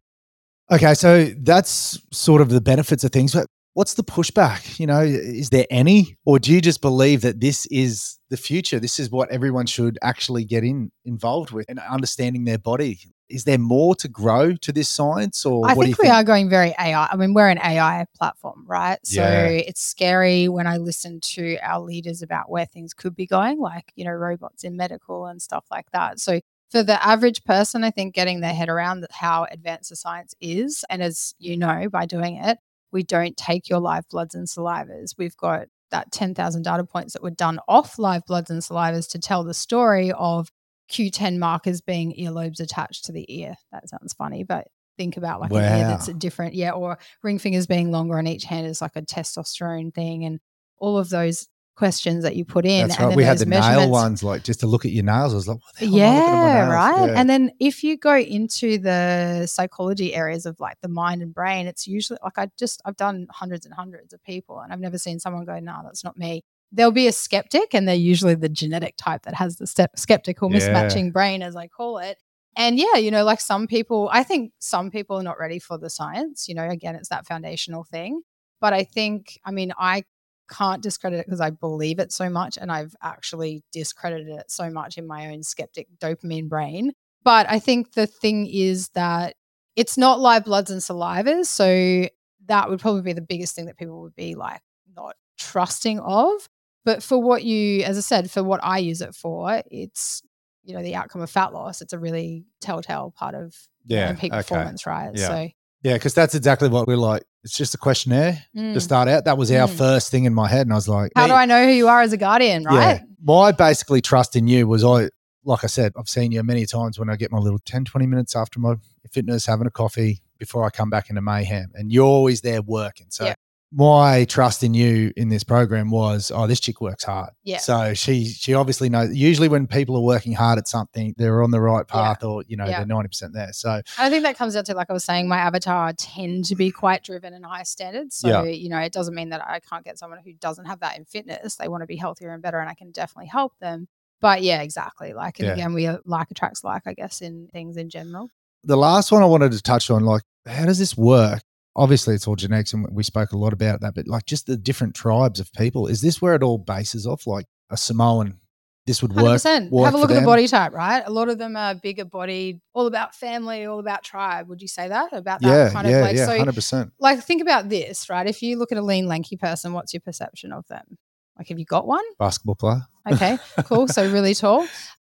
[0.71, 4.79] Okay, so that's sort of the benefits of things, but what's the pushback?
[4.79, 8.79] You know, is there any, or do you just believe that this is the future?
[8.79, 12.99] This is what everyone should actually get in involved with and understanding their body.
[13.31, 16.09] Is there more to grow to this science, or I what do you think we
[16.09, 16.15] think?
[16.17, 17.09] are going very AI.
[17.11, 18.99] I mean, we're an AI platform, right?
[19.05, 19.49] So Yeah.
[19.49, 23.93] it's scary when I listen to our leaders about where things could be going, like,
[23.97, 26.21] you know, robots in medical and stuff like that.
[26.21, 26.41] So
[26.71, 30.85] for the average person, I think getting their head around how advanced the science is,
[30.91, 32.59] and as you know, by doing it,
[32.93, 35.15] we don't take your live bloods and salivas.
[35.19, 39.19] We've got that 10,000 data points that were done off live bloods and salivas to
[39.19, 40.51] tell the story of
[40.91, 43.55] Q10 markers being earlobes attached to the ear.
[43.73, 47.39] That sounds funny, but think about like an ear that's a different, yeah, or ring
[47.39, 50.41] fingers being longer on each hand is like a testosterone thing, and
[50.79, 51.47] all of those
[51.79, 52.89] questions that you put in.
[52.89, 53.09] That's and right.
[53.11, 55.33] then We had the nail ones, like just to look at your nails.
[55.33, 57.11] I was like, what the hell am I looking at my yeah, right.
[57.11, 57.21] Yeah.
[57.21, 61.69] And then if you go into the psychology areas of like the mind and brain,
[61.69, 64.99] it's usually like I just I've done hundreds and hundreds of people, and I've never
[64.99, 68.49] seen someone go, "No, that's not me." There'll be a skeptic, and they're usually the
[68.49, 70.59] genetic type that has the step skeptical Yeah.
[70.59, 72.19] mismatching brain, as I call it.
[72.57, 75.79] And yeah, you know, like some people, I think some people are not ready for
[75.79, 76.49] the science.
[76.49, 78.23] You know, again, it's that foundational thing.
[78.61, 80.03] But I think, I mean, I
[80.49, 84.71] can't discredit it because I believe it so much and I've actually discredited it so
[84.71, 86.93] much in my own skeptic dopamine brain.
[87.25, 89.35] But I think the thing is that
[89.77, 91.47] it's not live bloods and salivas.
[91.47, 92.09] So
[92.47, 94.61] that would probably be the biggest thing that people would be like
[94.97, 96.49] not trusting of.
[96.85, 100.23] But for what you, as I said, for what I use it for, it's,
[100.65, 101.83] you know, the outcome of fat loss.
[101.83, 104.39] It's a really telltale part of yeah, peak okay.
[104.39, 105.11] performance, right?
[105.15, 105.27] Yeah.
[105.27, 105.49] So
[105.83, 107.25] Yeah, because that's exactly what we're like.
[107.49, 108.75] It's just a questionnaire Mm.
[108.75, 109.25] to start out.
[109.25, 109.73] That was our Mm.
[109.79, 110.67] first thing in my head.
[110.67, 112.65] And I was like, How hey, do I know who you are as a guardian,
[112.65, 112.97] right?
[112.97, 113.03] Yeah.
[113.23, 115.09] My basically trust in you was I,
[115.47, 118.07] like I said, I've seen you many times when I get my little 10, 20
[118.07, 118.75] minutes after my
[119.11, 121.71] fitness, having a coffee before I come back into mayhem.
[121.75, 123.07] And you're always there working.
[123.09, 123.35] So Yeah.
[123.71, 127.31] My trust in you in this program was, oh, this chick works hard.
[127.45, 127.59] Yeah.
[127.59, 131.51] So she she obviously knows usually when people are working hard at something, they're on
[131.51, 131.95] the right Yeah.
[132.15, 132.79] path or, you know, Yeah.
[132.79, 133.53] they're 90% there.
[133.53, 136.57] So I think that comes down to, like I was saying, my avatar tend to
[136.57, 138.17] be quite driven and high standards.
[138.17, 138.43] So, Yeah.
[138.45, 141.05] you know, it doesn't mean that I can't get someone who doesn't have that in
[141.05, 141.57] fitness.
[141.57, 143.89] They want to be healthier and better, and I can definitely help them.
[144.21, 145.13] But yeah, exactly.
[145.13, 145.53] Like, and Yeah.
[145.55, 148.29] again, we are like attracts like, I guess, in things in general.
[148.65, 151.41] the last one I wanted to touch on, like, how does this work?
[151.79, 153.95] Obviously, it's all genetics, and we spoke a lot about that.
[153.95, 155.87] But like, just the different tribes of people.
[155.87, 157.27] Is this where it all bases off?
[157.27, 158.41] Like a Samoan,
[158.87, 159.41] this would work.
[159.41, 159.71] 100%.
[159.71, 161.03] work Have a look at the body type, right?
[161.07, 164.49] A lot of them are bigger bodied, all about family, all about tribe.
[164.49, 165.13] Would you say that?
[165.13, 166.93] About that Yeah, kind yeah, of like, yeah, so hundred percent.
[166.99, 168.27] like think about this, right?
[168.27, 170.99] If you look at a lean, lanky person, what's your perception of them?
[171.37, 172.03] Like, have you got one?
[172.19, 172.83] Basketball player.
[173.13, 173.87] Okay, cool.
[173.87, 174.67] So really tall.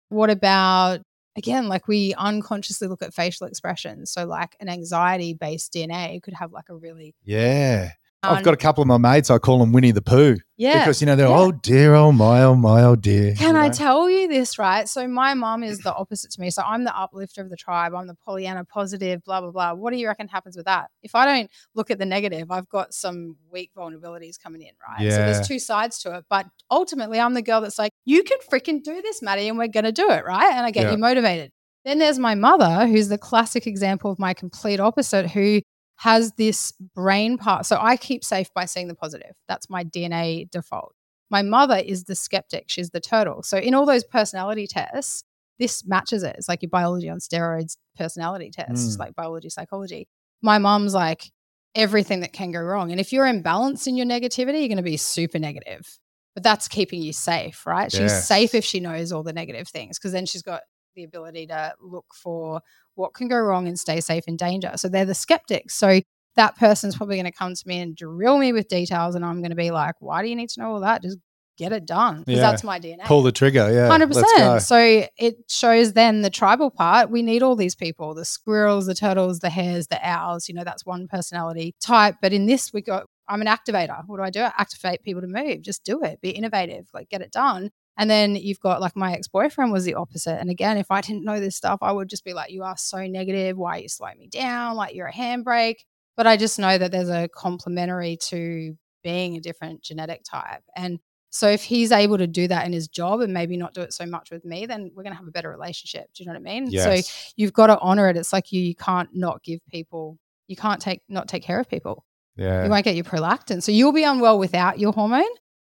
[0.09, 1.03] What about
[1.37, 1.69] again?
[1.69, 4.11] Like we unconsciously look at facial expressions.
[4.11, 7.91] So like an anxiety-based DNA could have like a really Yeah,
[8.31, 9.31] I've got a couple of my mates.
[9.31, 10.81] I call them Winnie the Pooh yeah.
[10.81, 11.39] because you know they're yeah.
[11.39, 13.35] oh dear, oh my, oh my, oh dear.
[13.35, 13.73] Can you I know?
[13.73, 14.89] tell you this, right?
[14.89, 16.51] So my mom is the opposite to me.
[16.51, 17.95] So I'm the uplifter of the tribe.
[17.95, 19.75] I'm the Pollyanna positive, blah, blah, blah.
[19.75, 20.91] What do you reckon happens with that?
[21.03, 25.01] If I don't look at the negative, I've got some weak vulnerabilities coming in, right?
[25.01, 25.11] Yeah.
[25.11, 26.25] So there's two sides to it.
[26.29, 29.69] But ultimately, I'm the girl that's like, you can freaking do this, Matty, and we're
[29.69, 30.53] going to do it, right?
[30.53, 30.93] And I get Yeah.
[30.93, 31.53] you motivated.
[31.85, 35.61] Then there's my mother, who's the classic example of my complete opposite, who
[35.97, 37.67] has this brain part.
[37.67, 39.33] So I keep safe by seeing the positive.
[39.49, 40.95] That's my DNA default.
[41.31, 42.65] My mother is the skeptic.
[42.69, 43.43] She's the turtle.
[43.43, 45.25] So in all those personality tests,
[45.59, 46.37] this matches it.
[46.39, 48.99] It's like your biology on steroids personality tests, Mm.
[48.99, 50.07] like biology, psychology.
[50.43, 51.31] My mom's like
[51.75, 52.91] everything that can go wrong.
[52.91, 55.99] And if you're imbalanced in your negativity, you're going to be super negative.
[56.35, 57.91] But that's keeping you safe, right?
[57.91, 58.29] She's Yes.
[58.29, 60.61] safe if she knows all the negative things because then she's got
[60.97, 62.61] the ability to look for
[62.95, 64.73] what can go wrong and stay safe in danger.
[64.77, 65.75] So they're the skeptics.
[65.75, 66.01] So
[66.35, 69.41] that person's probably going to come to me and drill me with details, and I'm
[69.41, 71.03] going to be like, "Why do you need to know all that?
[71.03, 71.19] Just
[71.57, 72.51] get it done." Because Yeah.
[72.51, 73.05] that's my DNA.
[73.05, 73.73] Pull the trigger.
[73.73, 74.63] Yeah, hundred percent.
[74.63, 77.11] So it shows then the tribal part.
[77.11, 80.49] We need all these people: the squirrels, the turtles, the hares, the owls.
[80.49, 82.17] You know, that's one personality type.
[82.21, 83.07] But in this, we got.
[83.29, 84.03] I'm an activator.
[84.07, 84.41] What do I do?
[84.43, 85.63] I activate people to move.
[85.63, 86.21] Just do it.
[86.21, 86.89] Be innovative.
[86.95, 87.71] Like get it done.
[87.99, 90.39] And then you've got like my ex boyfriend was the opposite.
[90.39, 92.77] And again, if I didn't know this stuff, I would just be like, "You are
[92.77, 93.57] so negative.
[93.57, 94.77] Why are you slowing me down?
[94.77, 95.79] Like you're a handbrake."
[96.17, 100.63] But I just know that there's a complementary to being a different genetic type.
[100.75, 100.99] And
[101.31, 103.93] so if he's able to do that in his job and maybe not do it
[103.93, 106.07] so much with me, then we're going to have a better relationship.
[106.15, 106.71] Do you know what I mean?
[107.03, 108.17] So you've got to honor it.
[108.17, 110.19] It's like you, you can't not give people,
[110.49, 112.05] you can't take not take care of people.
[112.37, 112.65] yeah.
[112.65, 113.63] You won't get your prolactin.
[113.63, 115.25] So you'll be unwell without your hormone,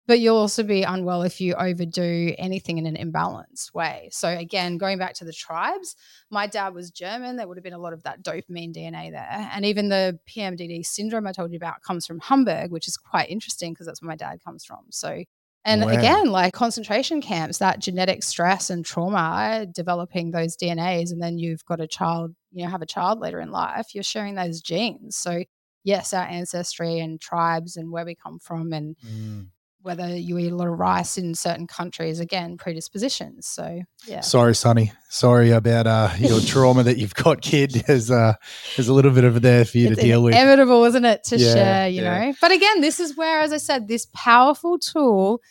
[0.06, 4.08] but you'll also be unwell if you overdo anything in an imbalanced way.
[4.12, 5.96] So again, going back to the tribes,
[6.30, 7.36] my dad was German.
[7.36, 9.48] There would have been a lot of that dopamine DNA there.
[9.52, 13.30] And even the PMDD syndrome I told you about comes from Hamburg, which is quite
[13.30, 14.84] interesting because that's where my dad comes from.
[14.90, 15.24] So
[15.66, 15.88] and Wow.
[15.92, 21.64] again, like concentration camps, that genetic stress and trauma, developing those DNAs, and then you've
[21.64, 25.16] got a child, you know, have a child later in life, you're sharing those genes.
[25.16, 25.44] So
[25.82, 29.48] yes, our ancestry and tribes and where we come from and Mm.
[29.84, 33.46] Whether you eat a lot of rice in certain countries, again, predispositions.
[33.46, 34.20] So yeah.
[34.22, 34.92] Sorry, Sonny.
[35.10, 37.70] Sorry about uh, your trauma that you've got, kid.
[37.86, 38.32] There's, uh,
[38.76, 40.32] there's a little bit of there for you it's to deal with.
[40.32, 42.26] inevitable, isn't it, to Yeah, share, you yeah.
[42.28, 42.34] know?
[42.40, 45.42] But again, this is where, as I said, this powerful tool,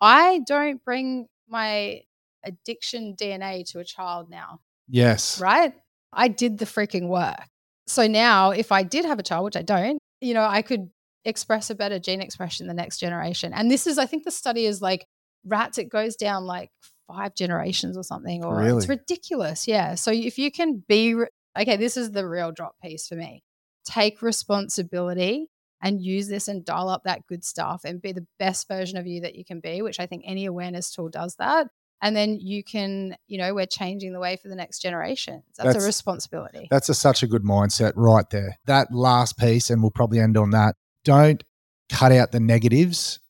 [0.00, 2.00] I don't bring my
[2.42, 5.40] addiction DNA to a child now, Yes.
[5.40, 5.72] right?
[6.12, 7.38] I did the freaking work.
[7.86, 10.90] So now, if I did have a child, which I don't, you know, I could
[11.26, 13.52] express a better gene expression in the next generation.
[13.52, 15.06] And this is, I think the study is like
[15.44, 16.70] rats, it goes down like
[17.08, 19.68] five generations or something, or it's ridiculous.
[19.68, 19.96] Yeah.
[19.96, 21.26] So if you can be, re-
[21.58, 23.42] okay, this is the real drop piece for me.
[23.84, 25.48] Take responsibility
[25.82, 29.06] and use this and dial up that good stuff and be the best version of
[29.06, 31.66] you that you can be, which I think any awareness tool does that.
[32.02, 35.44] And then you can, you know, we're changing the way for the next generations.
[35.56, 36.68] That's, That's- a responsibility.
[36.70, 38.58] That's a, such a good mindset right there.
[38.66, 40.76] That last piece, and we'll probably end on that.
[41.06, 41.42] Don't
[41.88, 43.20] cut out the negatives,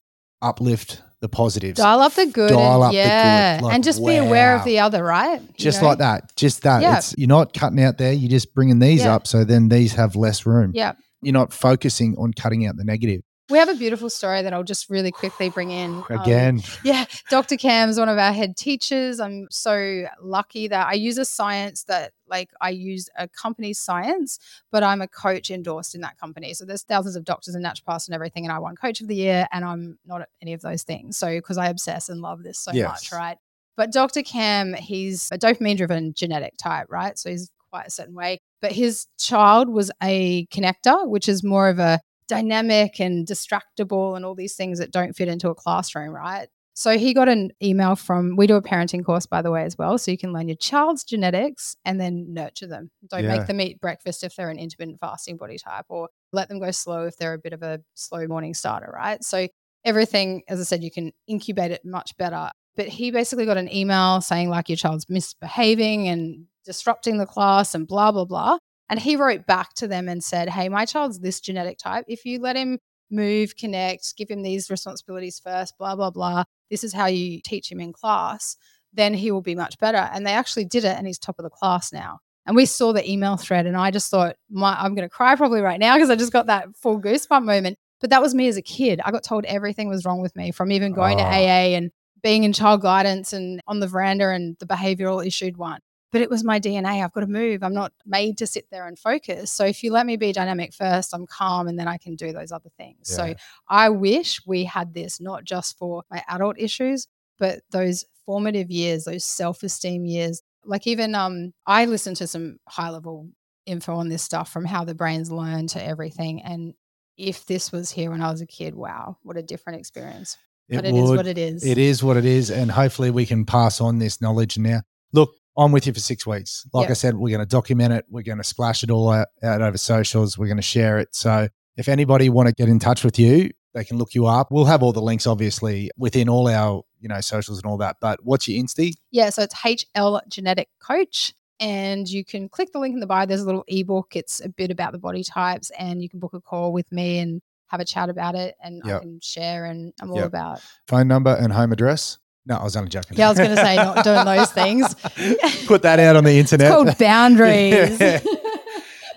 [0.40, 1.78] uplift the positives.
[1.78, 2.48] Dial up the good.
[2.50, 3.60] Dial and, up the good, yeah.
[3.62, 5.40] like, and just be aware of the other, right?
[5.42, 5.88] You just know?
[5.88, 6.34] like that.
[6.36, 6.80] Just that.
[6.80, 6.96] Yeah.
[6.96, 8.14] It's you're not cutting out there.
[8.14, 9.14] You're just bringing these Yeah.
[9.14, 10.72] up, so then these have less room.
[10.74, 10.94] Yeah.
[11.20, 13.20] You're not focusing on cutting out the negative.
[13.48, 16.04] We have a beautiful story that I'll just really quickly bring in.
[16.10, 17.56] Um, Again, yeah, Dr.
[17.56, 19.20] Cam's one of our head teachers.
[19.20, 24.38] I'm so lucky that I use a science that like I use a company's science,
[24.72, 26.54] but I'm a coach endorsed in that company.
[26.54, 29.14] So there's thousands of doctors and naturopaths and everything, and I won coach of the
[29.14, 31.16] year, and I'm not any of those things.
[31.16, 32.88] So because I obsess and love this so Yes.
[32.88, 33.36] much, right?
[33.76, 34.22] But Dr.
[34.22, 37.18] Cam, he's a dopamine driven genetic type, right?
[37.18, 38.38] So he's quite a certain way.
[38.62, 44.24] But his child was a connector, which is more of a dynamic and distractible and
[44.24, 46.48] all these things that don't fit into a classroom, right?
[46.74, 49.78] So he got an email from, we do a parenting course, by the way, as
[49.78, 49.96] well.
[49.96, 52.90] So you can learn your child's genetics and then nurture them.
[53.08, 53.38] Don't Yeah.
[53.38, 56.70] make them eat breakfast if they're an intermittent fasting body type, or let them go
[56.70, 59.24] slow if they're a bit of a slow morning starter, right?
[59.24, 59.48] So
[59.86, 62.50] everything, as I said, you can incubate it much better.
[62.76, 67.74] But he basically got an email saying, like, your child's misbehaving and disrupting the class
[67.74, 68.58] and blah, blah, blah.
[68.88, 72.04] And he wrote back to them and said, Hey, my child's this genetic type.
[72.08, 72.78] If you let him
[73.10, 77.70] move, connect, give him these responsibilities first, blah, blah, blah, this is how you teach
[77.70, 78.56] him in class,
[78.92, 80.08] then he will be much better.
[80.12, 82.18] And they actually did it and he's top of the class now.
[82.46, 85.34] And we saw the email thread and I just thought, my, I'm going to cry
[85.34, 87.78] probably right now because I just got that full goosebump moment.
[88.00, 89.00] But that was me as a kid.
[89.04, 91.26] I got told everything was wrong with me from even going to Oh.
[91.26, 91.90] AA and
[92.22, 95.80] being in child guidance and on the veranda and the behavioral issued one.
[96.16, 97.04] But it was my DNA.
[97.04, 97.62] I've got to move.
[97.62, 99.52] I'm not made to sit there and focus.
[99.52, 102.32] So if you let me be dynamic first, I'm calm and then I can do
[102.32, 103.10] those other things.
[103.10, 103.16] Yeah.
[103.16, 103.34] So
[103.68, 107.06] I wish we had this not just for my adult issues,
[107.38, 110.40] but those formative years, those self-esteem years.
[110.64, 113.28] Like even um I listened to some high level
[113.66, 116.40] info on this stuff from how the brains learn to everything.
[116.40, 116.72] And
[117.18, 120.38] if this was here when I was a kid, wow, what a different experience.
[120.70, 121.16] it but it is would.
[121.18, 121.62] what it is.
[121.62, 124.80] It is what it is, and hopefully we can pass on this knowledge now.
[125.12, 126.66] Look, I'm with you for six weeks.
[126.72, 126.90] Like Yeah.
[126.90, 128.04] I said, we're going to document it.
[128.08, 130.36] We're going to splash it all out, out over socials.
[130.36, 131.14] We're going to share it.
[131.14, 134.48] So if anybody want to get in touch with you, they can look you up.
[134.50, 137.96] We'll have all the links, obviously, within all our you know socials and all that.
[138.00, 138.92] But what's your Insta?
[139.10, 141.34] Yeah, so it's HL Genetic Coach.
[141.58, 143.24] And you can click the link in the bio.
[143.24, 144.14] There's a little ebook.
[144.14, 147.18] It's a bit about the body types, and you can book a call with me
[147.18, 148.54] and have a chat about it.
[148.62, 150.26] And I can share, and I'm all Yep.
[150.26, 150.60] about.
[150.86, 152.18] Phone number and home address.
[152.46, 153.16] No, I was only joking.
[153.18, 154.94] Yeah, I was going to say not doing those things.
[155.66, 156.68] Put that out on the internet.
[156.68, 157.98] It's called boundaries.
[158.00, 158.20] Yeah.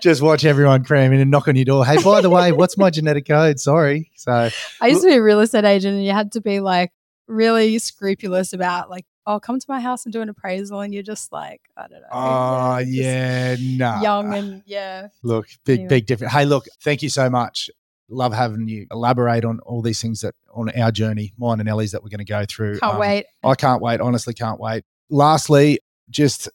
[0.00, 1.84] Just watch everyone cram in and knock on your door.
[1.86, 3.60] Hey, by the way, what's my genetic code?
[3.60, 4.10] Sorry.
[4.16, 4.48] So
[4.80, 6.90] I used to be a real estate agent, and you had to be like
[7.26, 11.02] really scrupulous about like, oh, come to my house and do an appraisal, and you're
[11.02, 12.06] just like, I don't know.
[12.12, 14.00] Oh yeah, no.
[14.00, 15.08] young and yeah.
[15.22, 15.88] Look, big, Anyway.
[15.88, 16.32] big difference.
[16.32, 17.68] Hey, look, thank you so much.
[18.10, 21.92] Love having you elaborate on all these things that on our journey, mine and Ellie's
[21.92, 22.78] that we're going to go through.
[22.80, 23.26] Can't Um, wait.
[23.44, 24.00] I can't wait.
[24.00, 24.84] Honestly, can't wait.
[25.08, 25.78] Lastly,
[26.10, 26.48] just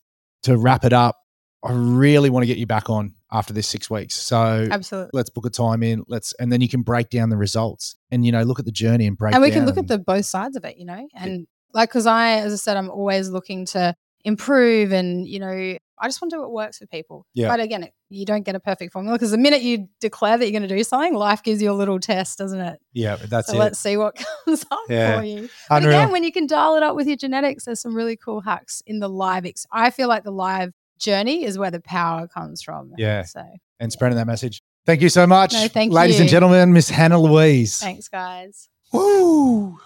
[0.44, 1.18] to wrap it up,
[1.64, 4.16] I really want to get you back on after this six weeks.
[4.16, 5.10] So Absolutely.
[5.14, 6.04] let's book a time in.
[6.08, 8.72] Let's and then you can break down the results and you know look at the
[8.72, 9.34] journey and break.
[9.34, 12.06] and we can look at the both sides of it, you know, and like because
[12.06, 16.32] I, as I said, I'm always looking to improve, and you know, I just want
[16.32, 17.26] to do what works for people.
[17.34, 17.48] Yeah.
[17.48, 20.46] But again, it, you don't get a perfect formula because the minute you declare that
[20.46, 22.80] you're going to do something, life gives you a little test, doesn't it?
[22.94, 23.16] yeah.
[23.16, 23.60] That's so it.
[23.60, 24.16] let's see what
[24.46, 25.18] comes up Yeah.
[25.20, 25.50] for you.
[25.70, 26.00] But Unreal.
[26.00, 28.82] again, when you can dial it up with your genetics, there's some really cool hacks
[28.86, 29.46] in the live.
[29.46, 32.94] Ex- I feel like the live journey is where the power comes from.
[32.98, 33.24] Yeah.
[33.24, 33.44] So
[33.80, 34.62] and spreading that message.
[34.86, 36.72] Thank you so much, No, thank ladies and gentlemen.
[36.72, 37.78] Miss Hannah Louise.
[37.80, 38.70] thanks, guys.
[38.94, 39.78] Woo!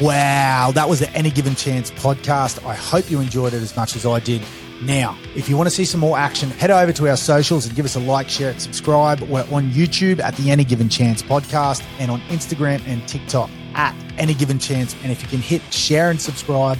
[0.00, 2.64] Wow, that was the Any Given Chance podcast.
[2.66, 4.42] I hope you enjoyed it as much as I did.
[4.82, 7.76] Now, if you want to see some more action, head over to our socials and
[7.76, 9.20] give us a like, share, and subscribe.
[9.20, 13.94] We're on YouTube at the Any Given Chance podcast and on Instagram and TikTok at
[14.18, 14.96] Any Given Chance.
[15.04, 16.78] And if you can hit share and subscribe,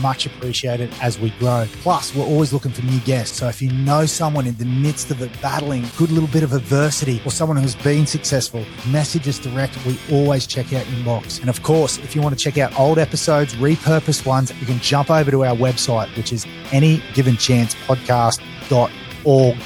[0.00, 1.66] much appreciated as we grow.
[1.82, 3.38] Plus, we're always looking for new guests.
[3.38, 6.52] So if you know someone in the midst of it battling good little bit of
[6.52, 9.78] adversity or someone who's been successful, message us direct.
[9.86, 11.40] We always check out your inbox.
[11.40, 14.78] And of course, if you want to check out old episodes, repurposed ones, you can
[14.80, 19.56] jump over to our website, which is anygivenchancepodcast.org.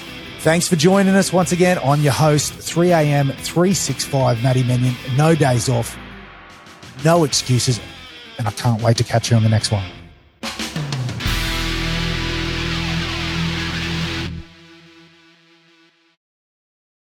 [0.41, 1.81] Thanks for joining us once again.
[1.83, 3.33] I'm your host, 3 a.m.
[3.33, 4.95] 365 Matty Mannion.
[5.17, 5.99] No days off,
[7.05, 7.81] no excuses,
[8.39, 9.98] and I can't wait to catch you on the next one.